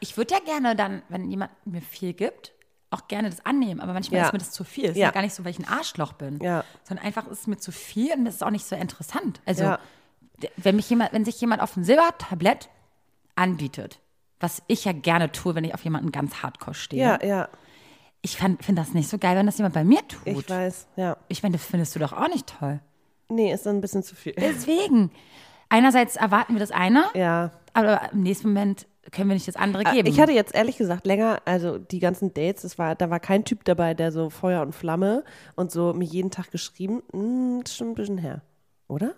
[0.00, 2.52] ich würde ja gerne dann, wenn jemand mir viel gibt,
[2.90, 3.80] auch gerne das annehmen.
[3.80, 4.26] Aber manchmal Ja.
[4.26, 4.84] ist mir das zu viel.
[4.86, 5.06] Es ist Ja.
[5.06, 6.38] ja gar nicht so, weil ich ein Arschloch bin.
[6.42, 6.64] Ja.
[6.84, 9.40] Sondern einfach ist es mir zu viel und das ist auch nicht so interessant.
[9.46, 9.78] Also, Ja.
[10.56, 12.68] wenn, mich jemand, wenn sich jemand auf ein Silbertablett
[13.36, 13.98] anbietet,
[14.40, 17.02] was ich ja gerne tue, wenn ich auf jemanden ganz hardcore stehe.
[17.02, 17.48] Ja, ja.
[18.22, 20.26] Ich finde das nicht so geil, wenn das jemand bei mir tut.
[20.26, 21.16] Ich weiß, ja.
[21.28, 22.80] Ich meine, das findest du doch auch nicht toll.
[23.34, 24.34] Nee, ist dann ein bisschen zu viel.
[24.38, 25.10] Deswegen.
[25.68, 27.50] Einerseits erwarten wir das eine, Ja.
[27.72, 30.06] aber im nächsten Moment können wir nicht das andere Ah, geben.
[30.08, 33.44] Ich hatte jetzt ehrlich gesagt länger, also die ganzen Dates, das war, da war kein
[33.44, 35.24] Typ dabei, der so Feuer und Flamme
[35.56, 37.02] und so mir jeden Tag geschrieben.
[37.12, 38.42] Hm, das ist schon ein bisschen her.
[38.88, 39.14] Oder?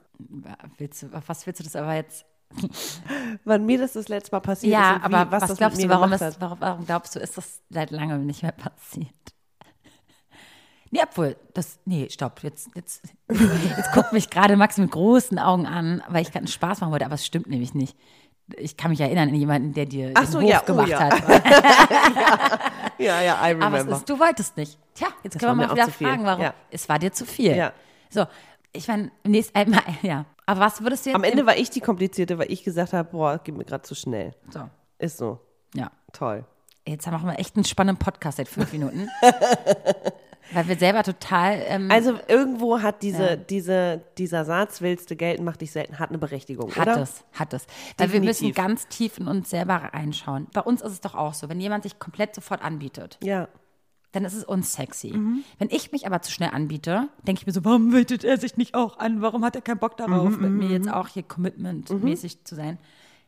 [0.79, 2.25] willst du, auf was willst du das aber jetzt?
[3.45, 5.77] Wann mir das das letzte Mal passiert Ja, ist und wie, aber was, das glaubst
[5.77, 8.53] mit du, mir warum, gemacht warum, warum glaubst du, ist das seit langem nicht mehr
[8.53, 9.09] passiert?
[10.95, 15.67] Nee, obwohl, das, nee, stopp, jetzt, jetzt, jetzt guckt mich gerade Max mit großen Augen
[15.67, 17.97] an, weil ich gerade einen Spaß machen wollte, aber es stimmt nämlich nicht.
[18.57, 20.89] Ich kann mich erinnern an jemanden, der dir Ach den so, Hof ja, oh gemacht
[20.91, 21.01] ja.
[21.01, 22.63] hat.
[22.99, 23.97] Ja, ja, I Aber es remember.
[23.97, 24.79] ist, du wolltest nicht.
[24.95, 26.45] Tja, jetzt Das können wir mal wieder fragen, warum.
[26.45, 26.55] Ja.
[26.71, 27.57] Es war dir zu viel.
[27.57, 27.73] Ja.
[28.09, 28.25] So,
[28.73, 30.27] ich meine, nächstes einmal, ja.
[30.47, 33.11] Aber was würdest du jetzt Am Ende war ich die Komplizierte, weil ich gesagt habe,
[33.11, 34.37] boah, geht mir gerade zu schnell.
[34.49, 35.41] So, Ist so.
[35.75, 35.91] ja.
[36.13, 36.45] Toll.
[36.87, 39.09] Jetzt machen wir echt einen spannenden Podcast seit fünf Minuten.
[40.55, 41.61] Weil wir selber total.
[41.67, 43.37] Ähm, Also irgendwo hat diese, Ja.
[43.37, 47.03] diese, dieser Satz, willst du gelten, macht dich selten, hat eine Berechtigung, hat oder?
[47.03, 47.67] es, hat es.
[47.99, 50.47] Weil wir müssen ganz tief in uns selber reinschauen.
[50.53, 53.49] Bei uns ist es doch auch so, wenn jemand sich komplett sofort anbietet, Ja.
[54.13, 55.13] dann ist es unsexy.
[55.13, 55.43] Mhm.
[55.59, 58.57] Wenn ich mich aber zu schnell anbiete, denke ich mir so, warum bietet er sich
[58.57, 59.21] nicht auch an?
[59.23, 62.79] Warum hat er keinen Bock darauf, Mhm, mit mir jetzt auch hier commitment-mäßig zu sein?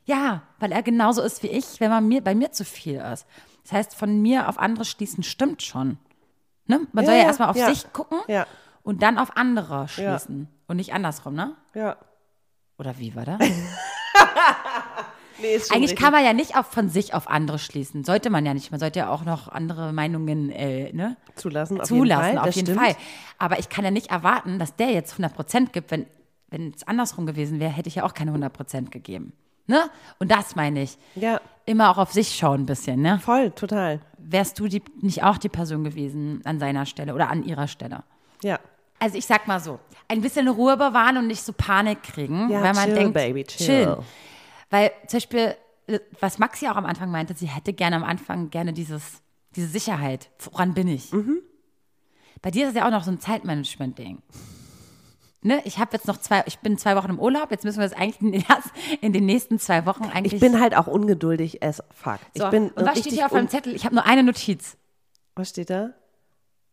[0.05, 3.27] Ja, weil er genauso ist wie ich, wenn man mir, bei mir zu viel ist.
[3.65, 5.99] Das heißt, von mir auf andere schließen stimmt schon.
[6.67, 6.81] Ne?
[6.93, 7.73] Man Ja, soll ja erstmal auf ja.
[7.73, 8.19] sich gucken
[8.83, 10.49] und dann auf andere schließen.
[10.69, 11.55] Und nicht andersrum, ne?
[11.75, 11.97] Ja.
[12.79, 13.39] Oder wie war das?
[15.39, 15.99] Nee, Eigentlich richtig.
[15.99, 18.05] kann man ja nicht auf, von sich auf andere schließen.
[18.05, 18.71] Sollte man ja nicht.
[18.71, 21.17] Man sollte ja auch noch andere Meinungen äh, ne?
[21.35, 22.49] Zulassen, auf zulassen, jeden Fall.
[22.49, 22.81] auf jeden stimmt.
[22.81, 22.97] Fall.
[23.39, 25.91] Aber ich kann ja nicht erwarten, dass der jetzt 100% gibt.
[25.91, 26.07] Wenn,
[26.49, 29.35] wenn es andersrum gewesen wäre, hätte ich ja auch keine 100% gegeben.
[29.67, 29.91] Ne?
[30.19, 30.99] Und das meine ich.
[31.15, 33.03] Ja, Immer auch auf sich schauen ein bisschen.
[33.03, 33.19] Ne?
[33.19, 33.99] voll, total.
[34.19, 38.05] Wärst du die, nicht auch die Person gewesen an seiner Stelle oder an ihrer Stelle?
[38.43, 38.61] Ja.
[39.01, 42.63] Also ich sag mal so, ein bisschen Ruhe bewahren und nicht so Panik kriegen, Ja,
[42.63, 43.67] weil man chill, denkt, baby, chill.
[43.67, 43.97] chillen.
[44.71, 45.57] Weil zum Beispiel,
[46.21, 49.21] was Maxi auch am Anfang meinte, sie hätte gerne am Anfang gerne dieses,
[49.57, 50.31] diese Sicherheit.
[50.39, 51.13] Woran bin ich?
[51.13, 51.41] Mhm.
[52.43, 54.23] Bei dir ist es ja auch noch so ein Zeitmanagement-Ding.
[55.47, 55.61] Ne?
[55.65, 57.97] Ich habe jetzt noch zwei, ich bin zwei Wochen im Urlaub, jetzt müssen wir das
[57.97, 58.71] eigentlich in den, erst-
[59.01, 60.35] in den nächsten zwei Wochen eigentlich.
[60.35, 62.19] Ich bin halt auch ungeduldig as fuck.
[62.35, 62.45] so.
[62.45, 63.75] Ich bin und was steht hier auf meinem Zettel?
[63.75, 64.77] Ich habe nur eine Notiz
[65.37, 65.91] Was steht da?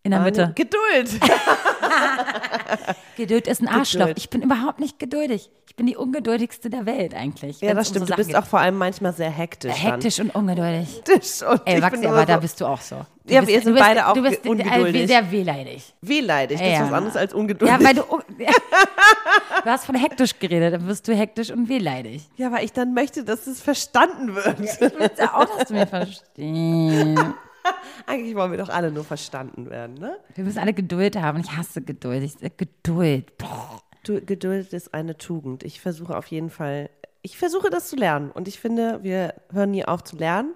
[0.04, 0.52] in der Mitte.
[0.56, 1.10] Geduld.
[3.18, 4.02] Geduld ist ein Arschloch.
[4.08, 4.18] Geduld.
[4.18, 5.50] Ich bin überhaupt nicht geduldig.
[5.68, 7.62] Ich bin die ungeduldigste der Welt eigentlich.
[7.62, 8.08] ja, das um stimmt.
[8.08, 9.74] so du bist Sachen auch vor allem manchmal sehr hektisch.
[9.74, 9.84] geht.
[9.84, 11.02] hektisch und ungeduldig.
[11.06, 11.14] Dann.
[11.16, 13.06] Hektisch und Ey, ich bin aber immer da so bist du auch so.
[13.26, 15.04] Du Ja, bist, wir sind bist, beide auch du bist ge- ungeduldig.
[15.04, 15.94] Äh, sehr wehleidig.
[16.02, 16.60] wehleidig.
[16.60, 16.86] Das ist Ja.
[16.86, 17.80] was anderes als ungeduldig.
[17.80, 18.02] Ja, weil du,
[18.44, 18.52] ja,
[19.64, 22.24] du hast von hektisch geredet, dann wirst du hektisch und wehleidig.
[22.36, 24.60] Ja, weil ich dann möchte, dass es verstanden wird.
[24.60, 26.26] Ich will ja auch, dass du mir verstehst.
[27.64, 27.74] Wir
[28.08, 30.18] Eigentlich wollen wir doch alle nur verstanden werden, ne?
[30.38, 31.40] müssen alle Geduld haben.
[31.40, 32.24] Ich hasse Geduld.
[32.24, 33.38] Ich, Geduld.
[33.38, 33.82] Boah.
[34.04, 35.64] Du, Geduld ist eine Tugend.
[35.64, 36.90] Ich versuche auf jeden Fall,
[37.22, 38.32] ich versuche das zu lernen.
[38.32, 40.54] Und ich finde, wir hören nie auf zu lernen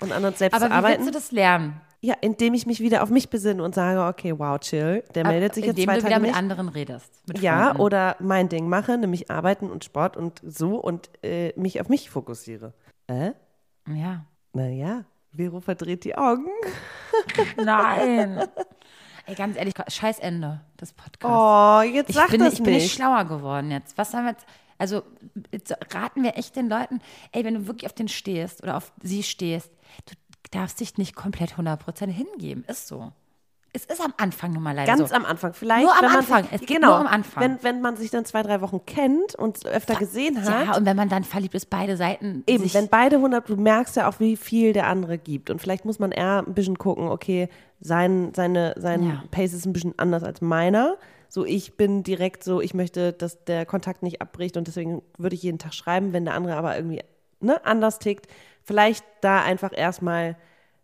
[0.00, 0.98] und an uns selbst Aber zu wie arbeiten.
[1.04, 1.80] willst du das lernen?
[2.00, 5.02] Ja, indem ich mich wieder auf mich besinne und sage, okay, wow, chill.
[5.14, 6.38] Der meldet sich jetzt Indem zwei du wieder mit nicht.
[6.38, 7.10] anderen redest.
[7.26, 7.80] Mit Ja, Freunden.
[7.82, 12.08] oder mein Ding mache, nämlich arbeiten und Sport und so und äh, mich auf mich
[12.10, 12.74] fokussiere.
[13.08, 13.32] Äh?
[13.92, 14.24] Ja.
[14.52, 15.04] Naja,
[15.36, 16.46] Vero verdreht die Augen.
[17.56, 18.46] Nein.
[19.26, 21.26] Ey, ganz ehrlich, scheiß Ende des Podcasts.
[21.36, 22.94] Oh, jetzt ich sag bin, das ich bin nicht nicht.
[22.94, 23.98] schlauer geworden jetzt.
[23.98, 24.46] Was haben wir jetzt?
[24.78, 25.02] Also
[25.52, 27.00] jetzt raten wir echt den Leuten,
[27.32, 29.70] ey, wenn du wirklich auf den stehst oder auf sie stehst,
[30.04, 30.14] du
[30.52, 32.62] darfst dich nicht komplett 100% hingeben.
[32.64, 33.12] Ist so.
[33.76, 35.14] Es ist am Anfang nun mal leider Ganz so.
[35.14, 35.52] am Anfang.
[35.52, 36.44] Vielleicht, Nur am Anfang.
[36.44, 37.42] Sich, Es geht genau, nur am Anfang.
[37.42, 40.66] Wenn, wenn man sich dann zwei, drei Wochen kennt und öfter gesehen hat.
[40.66, 43.96] ja, und wenn man dann verliebt ist, beide Seiten Eben, wenn beide 100, du merkst
[43.96, 45.50] ja auch, wie viel der andere gibt.
[45.50, 47.48] Und vielleicht muss man eher ein bisschen gucken, okay,
[47.80, 49.22] sein, seine, sein Ja.
[49.30, 50.96] Pace ist ein bisschen anders als meiner.
[51.28, 55.34] So, ich bin direkt so, ich möchte, dass der Kontakt nicht abbricht und deswegen würde
[55.34, 57.02] ich jeden Tag schreiben, wenn der andere aber irgendwie
[57.40, 58.26] ne, anders tickt.
[58.62, 60.36] Vielleicht da einfach erstmal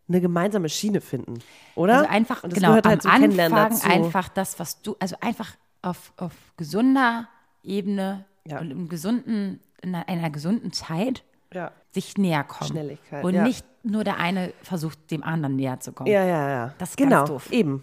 [0.09, 1.39] eine gemeinsame Schiene finden,
[1.75, 1.99] oder?
[1.99, 3.91] Also einfach, Und das genau, gehört am halt zum Kennenlernen Anfang dazu.
[4.05, 5.51] einfach das, was du, also einfach
[5.83, 7.29] auf, auf gesunder
[7.63, 8.61] Ebene Ja.
[8.61, 11.23] und im gesunden, in einer, gesunden Zeit
[11.53, 11.71] Ja.
[11.93, 12.71] sich näher kommen.
[12.71, 13.43] Schnelligkeit, Und ja.
[13.45, 16.11] nicht nur der eine versucht, dem anderen näher zu kommen.
[16.11, 16.75] Ja, ja, ja.
[16.79, 17.51] Das ist ganz genau, doof.
[17.53, 17.83] eben.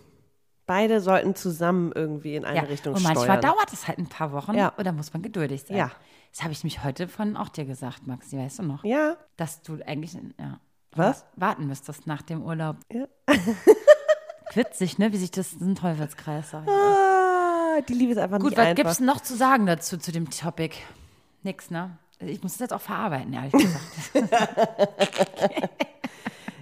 [0.66, 3.42] Beide sollten zusammen irgendwie in eine Ja, Richtung und manchmal steuern.
[3.42, 4.70] dauert es halt ein paar Wochen Ja.
[4.78, 5.78] und da muss man geduldig sein.
[5.78, 5.92] Ja.
[6.32, 8.84] Das habe ich mich heute von auch dir gesagt, Maxi, weißt du noch?
[8.84, 10.60] Ja, Dass du eigentlich ja,
[11.00, 11.26] Was?
[11.36, 12.78] warten müsstest nach dem Urlaub.
[12.92, 13.06] Ja.
[14.54, 15.12] Witzig, ne?
[15.14, 16.70] Wie sich das ein Teufelskreis sag ich.
[16.70, 18.84] Ah, die Liebe ist einfach Gut, nicht was einfach.
[18.84, 20.76] gibt's noch zu sagen dazu, zu dem Topic?
[21.44, 21.98] Nix, ne?
[22.20, 23.80] Ich muss das jetzt auch verarbeiten, ehrlich gesagt.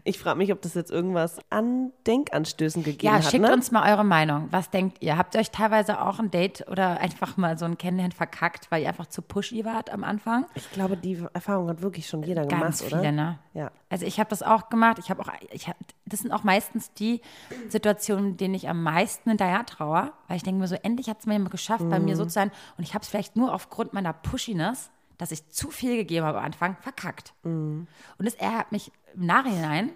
[0.08, 3.26] Ich frage mich, ob das jetzt irgendwas an Denkanstößen gegeben ja, hat.
[3.26, 3.52] schickt ne?
[3.52, 4.48] uns mal eure Meinung.
[4.52, 5.18] Was denkt ihr?
[5.18, 8.84] Habt ihr euch teilweise auch ein Date oder einfach mal so ein Kennenlernen verkackt, weil
[8.84, 10.46] ihr einfach zu pushy wart am Anfang?
[10.56, 13.12] Ich glaube, die Erfahrung hat wirklich schon jeder Ganz gemacht, viele, oder?
[13.12, 13.40] ne?
[13.54, 13.72] Ja.
[13.90, 14.98] Also ich habe das auch gemacht.
[15.00, 17.20] Ich habe auch, ich hab, das sind auch meistens die
[17.68, 21.26] Situationen, denen ich am meisten hinterher traue, weil ich denke mir so, endlich hat es
[21.26, 22.18] mir jemand geschafft, bei mir Mhm.
[22.18, 22.52] so zu sein.
[22.78, 26.38] Und ich habe es vielleicht nur aufgrund meiner Pushiness, dass ich zu viel gegeben habe
[26.40, 27.34] am Anfang, verkackt.
[27.44, 27.88] Mhm.
[28.18, 29.92] Und das ärgert mich im Nachhinein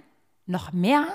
[0.45, 1.05] noch mehr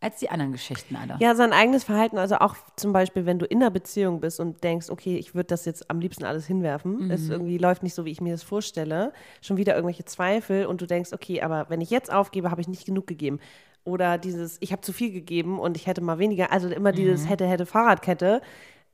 [0.00, 1.16] als die anderen Geschichten alle.
[1.18, 4.62] Ja, sein eigenes Verhalten, also auch zum Beispiel, wenn du in einer Beziehung bist und
[4.62, 7.10] denkst, okay, ich würde das jetzt am liebsten alles hinwerfen, Mhm.
[7.10, 10.80] es irgendwie läuft nicht so, wie ich mir das vorstelle, schon wieder irgendwelche Zweifel und
[10.80, 13.40] du denkst, okay, aber wenn ich jetzt aufgebe, habe ich nicht genug gegeben.
[13.82, 17.24] Oder dieses, ich habe zu viel gegeben und ich hätte mal weniger, also immer dieses
[17.24, 17.28] Mhm.
[17.28, 18.40] hätte, hätte, Fahrradkette.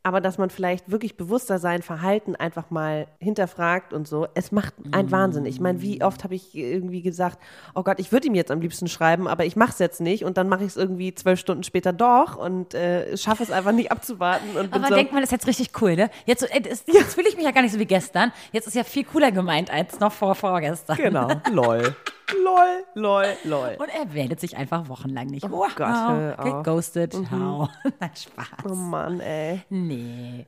[0.05, 4.75] Aber dass man vielleicht wirklich bewusster sein Verhalten einfach mal hinterfragt und so, es macht
[4.93, 5.47] einen Wahnsinn.
[5.47, 7.39] Ich meine, wie oft habe ich irgendwie gesagt,
[7.75, 10.25] oh Gott, ich würde ihm jetzt am liebsten schreiben, aber ich mache es jetzt nicht
[10.25, 13.73] und dann mache ich es irgendwie zwölf Stunden später doch und äh, schaffe es einfach
[13.73, 14.57] nicht abzuwarten.
[14.57, 16.11] Und Aber so, denkt man, das ist jetzt richtig cool, ne?
[16.27, 18.31] Jetzt, so, äh, das, jetzt fühle ich mich ja gar nicht so wie gestern.
[18.53, 20.97] Jetzt ist ja viel cooler gemeint als noch vor vorgestern.
[20.99, 21.97] genau, lol,
[22.43, 23.77] lol, lol, lol.
[23.79, 25.45] Und er meldet sich einfach wochenlang nicht.
[25.45, 26.45] Oh Gott, hör auf.
[26.45, 27.15] Geghostet.
[27.31, 27.69] Hau.
[28.01, 28.71] Nein, Spaß.
[28.71, 29.63] Oh Mann, ey.
[29.71, 30.47] Nee.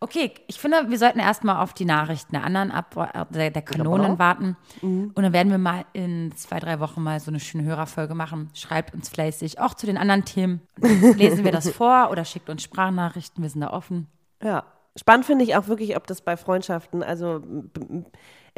[0.00, 3.62] Okay, ich finde, wir sollten erstmal auf die Nachrichten der anderen ab, äh, der, der
[3.62, 4.18] Kanonen Genau.
[4.20, 4.56] warten.
[4.80, 5.10] Mhm.
[5.12, 8.50] Und dann werden wir mal in zwei, drei Wochen mal so eine schöne Hörerfolge machen.
[8.54, 10.60] Schreibt uns fleißig, auch zu den anderen Themen.
[10.76, 14.06] Lesen wir das vor oder schickt uns Sprachnachrichten, wir sind da offen.
[14.42, 14.62] Ja.
[14.96, 17.40] Spannend finde ich auch wirklich, ob das bei Freundschaften, also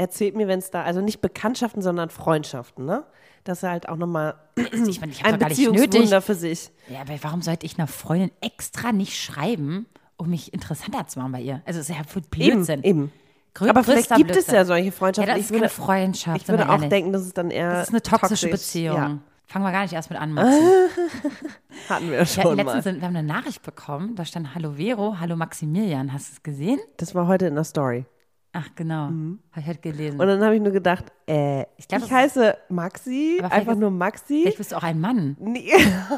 [0.01, 3.05] erzählt mir, wenn es da, also nicht Bekanntschaften, sondern Freundschaften, ne?
[3.45, 5.39] Das ist halt auch nochmal Ich meine, ich ein.
[5.39, 6.71] Beziehungswunder für sich.
[6.89, 9.87] Ja, aber warum sollte ich einer Freundin extra nicht schreiben,
[10.19, 11.63] um mich interessanter zu machen bei ihr?
[11.65, 12.81] Also, es ist ja voll Blödsinn.
[12.83, 13.13] Eben, eben.
[13.57, 15.29] Grö- Aber vielleicht gibt es ja solche Freundschaften.
[15.29, 16.43] Ja, das ich ist würde, keine Freundschaft.
[16.43, 16.89] ich würde auch ehrlich.
[16.91, 18.51] denken, das ist dann eher Das ist eine toxische toxisch.
[18.51, 18.97] Beziehung.
[18.97, 20.61] Ja, Fangen wir gar nicht erst mit an, Maxi.
[21.89, 22.57] hatten wir schon mal.
[22.57, 26.13] letztens sind, wir haben eine Nachricht bekommen, da stand Hallo Vero, Hallo Maximilian.
[26.13, 26.79] Hast du es gesehen?
[26.99, 28.05] Das war heute in der Story.
[28.53, 29.05] Ach, genau.
[29.05, 30.21] Habe ich halt gelesen.
[30.21, 34.41] Und dann habe ich nur gedacht, äh, ich, glaub, das- heiße Maxi, einfach nur Maxi.
[34.43, 35.37] Vielleicht bist du auch ein Mann.
[35.39, 35.71] Nee.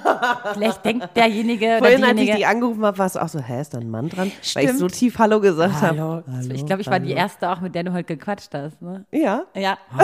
[0.54, 2.36] Vielleicht denkt derjenige oder Vorhin, als ich diejenige.
[2.38, 4.28] die angerufen habe, war es auch so, hä, ist da ein Mann dran?
[4.54, 4.78] Weil ich Stimmt.
[4.78, 6.22] so tief Hallo gesagt habe.
[6.26, 6.52] Hallo.
[6.54, 8.80] Ich glaube, ich war die erste auch, mit der du heute gequatscht hast.
[8.80, 9.04] Ne?
[9.12, 9.44] Ja.
[9.54, 9.76] Ja.
[9.98, 10.00] so,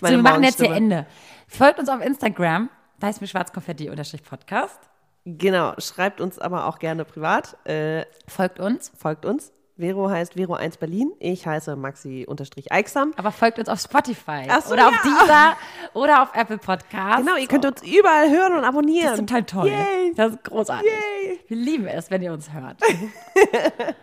[0.00, 0.72] Meine wir machen jetzt hier.
[0.74, 1.06] Ende.
[1.46, 2.70] Folgt uns auf Instagram.
[3.00, 4.78] Da ist mir schwarzkonfetti-podcast.
[5.26, 7.54] Genau, schreibt uns aber auch gerne privat.
[7.66, 8.90] Äh, Folgt uns.
[8.96, 9.52] folgt uns.
[9.78, 11.12] Vero heißt Vero1 Berlin.
[11.20, 13.12] Ich heiße Maxi-Eichsam.
[13.16, 14.42] Aber folgt uns auf Spotify.
[14.64, 15.02] So, oder auf ja.
[15.04, 15.56] Deezer
[15.94, 17.24] oder auf Apple Podcasts.
[17.24, 19.10] Genau, ihr könnt uns überall hören und abonnieren.
[19.10, 19.68] Das ist total toll.
[19.68, 20.12] Yay.
[20.16, 20.90] Das ist großartig.
[20.90, 21.38] Yay.
[21.46, 22.80] Wir lieben es, wenn ihr uns hört.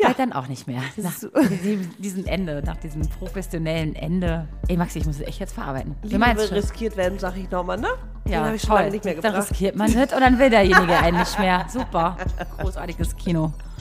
[0.00, 0.82] Bald dann auch nicht mehr.
[0.96, 1.12] Nach
[1.98, 4.46] diesem, Ende, nach diesem professionellen Ende.
[4.68, 5.96] Ey, Maxi, ich muss es echt jetzt verarbeiten.
[6.02, 6.56] Liebe meinen es schon.
[6.56, 7.88] riskiert werden, sag ich nochmal, ne?
[8.24, 8.90] Den Ja, habe ich schon toll.
[8.90, 11.66] nicht Dann riskiert man es und dann will derjenige einen nicht mehr.
[11.68, 12.16] Super.
[12.58, 13.52] Großartiges Kino.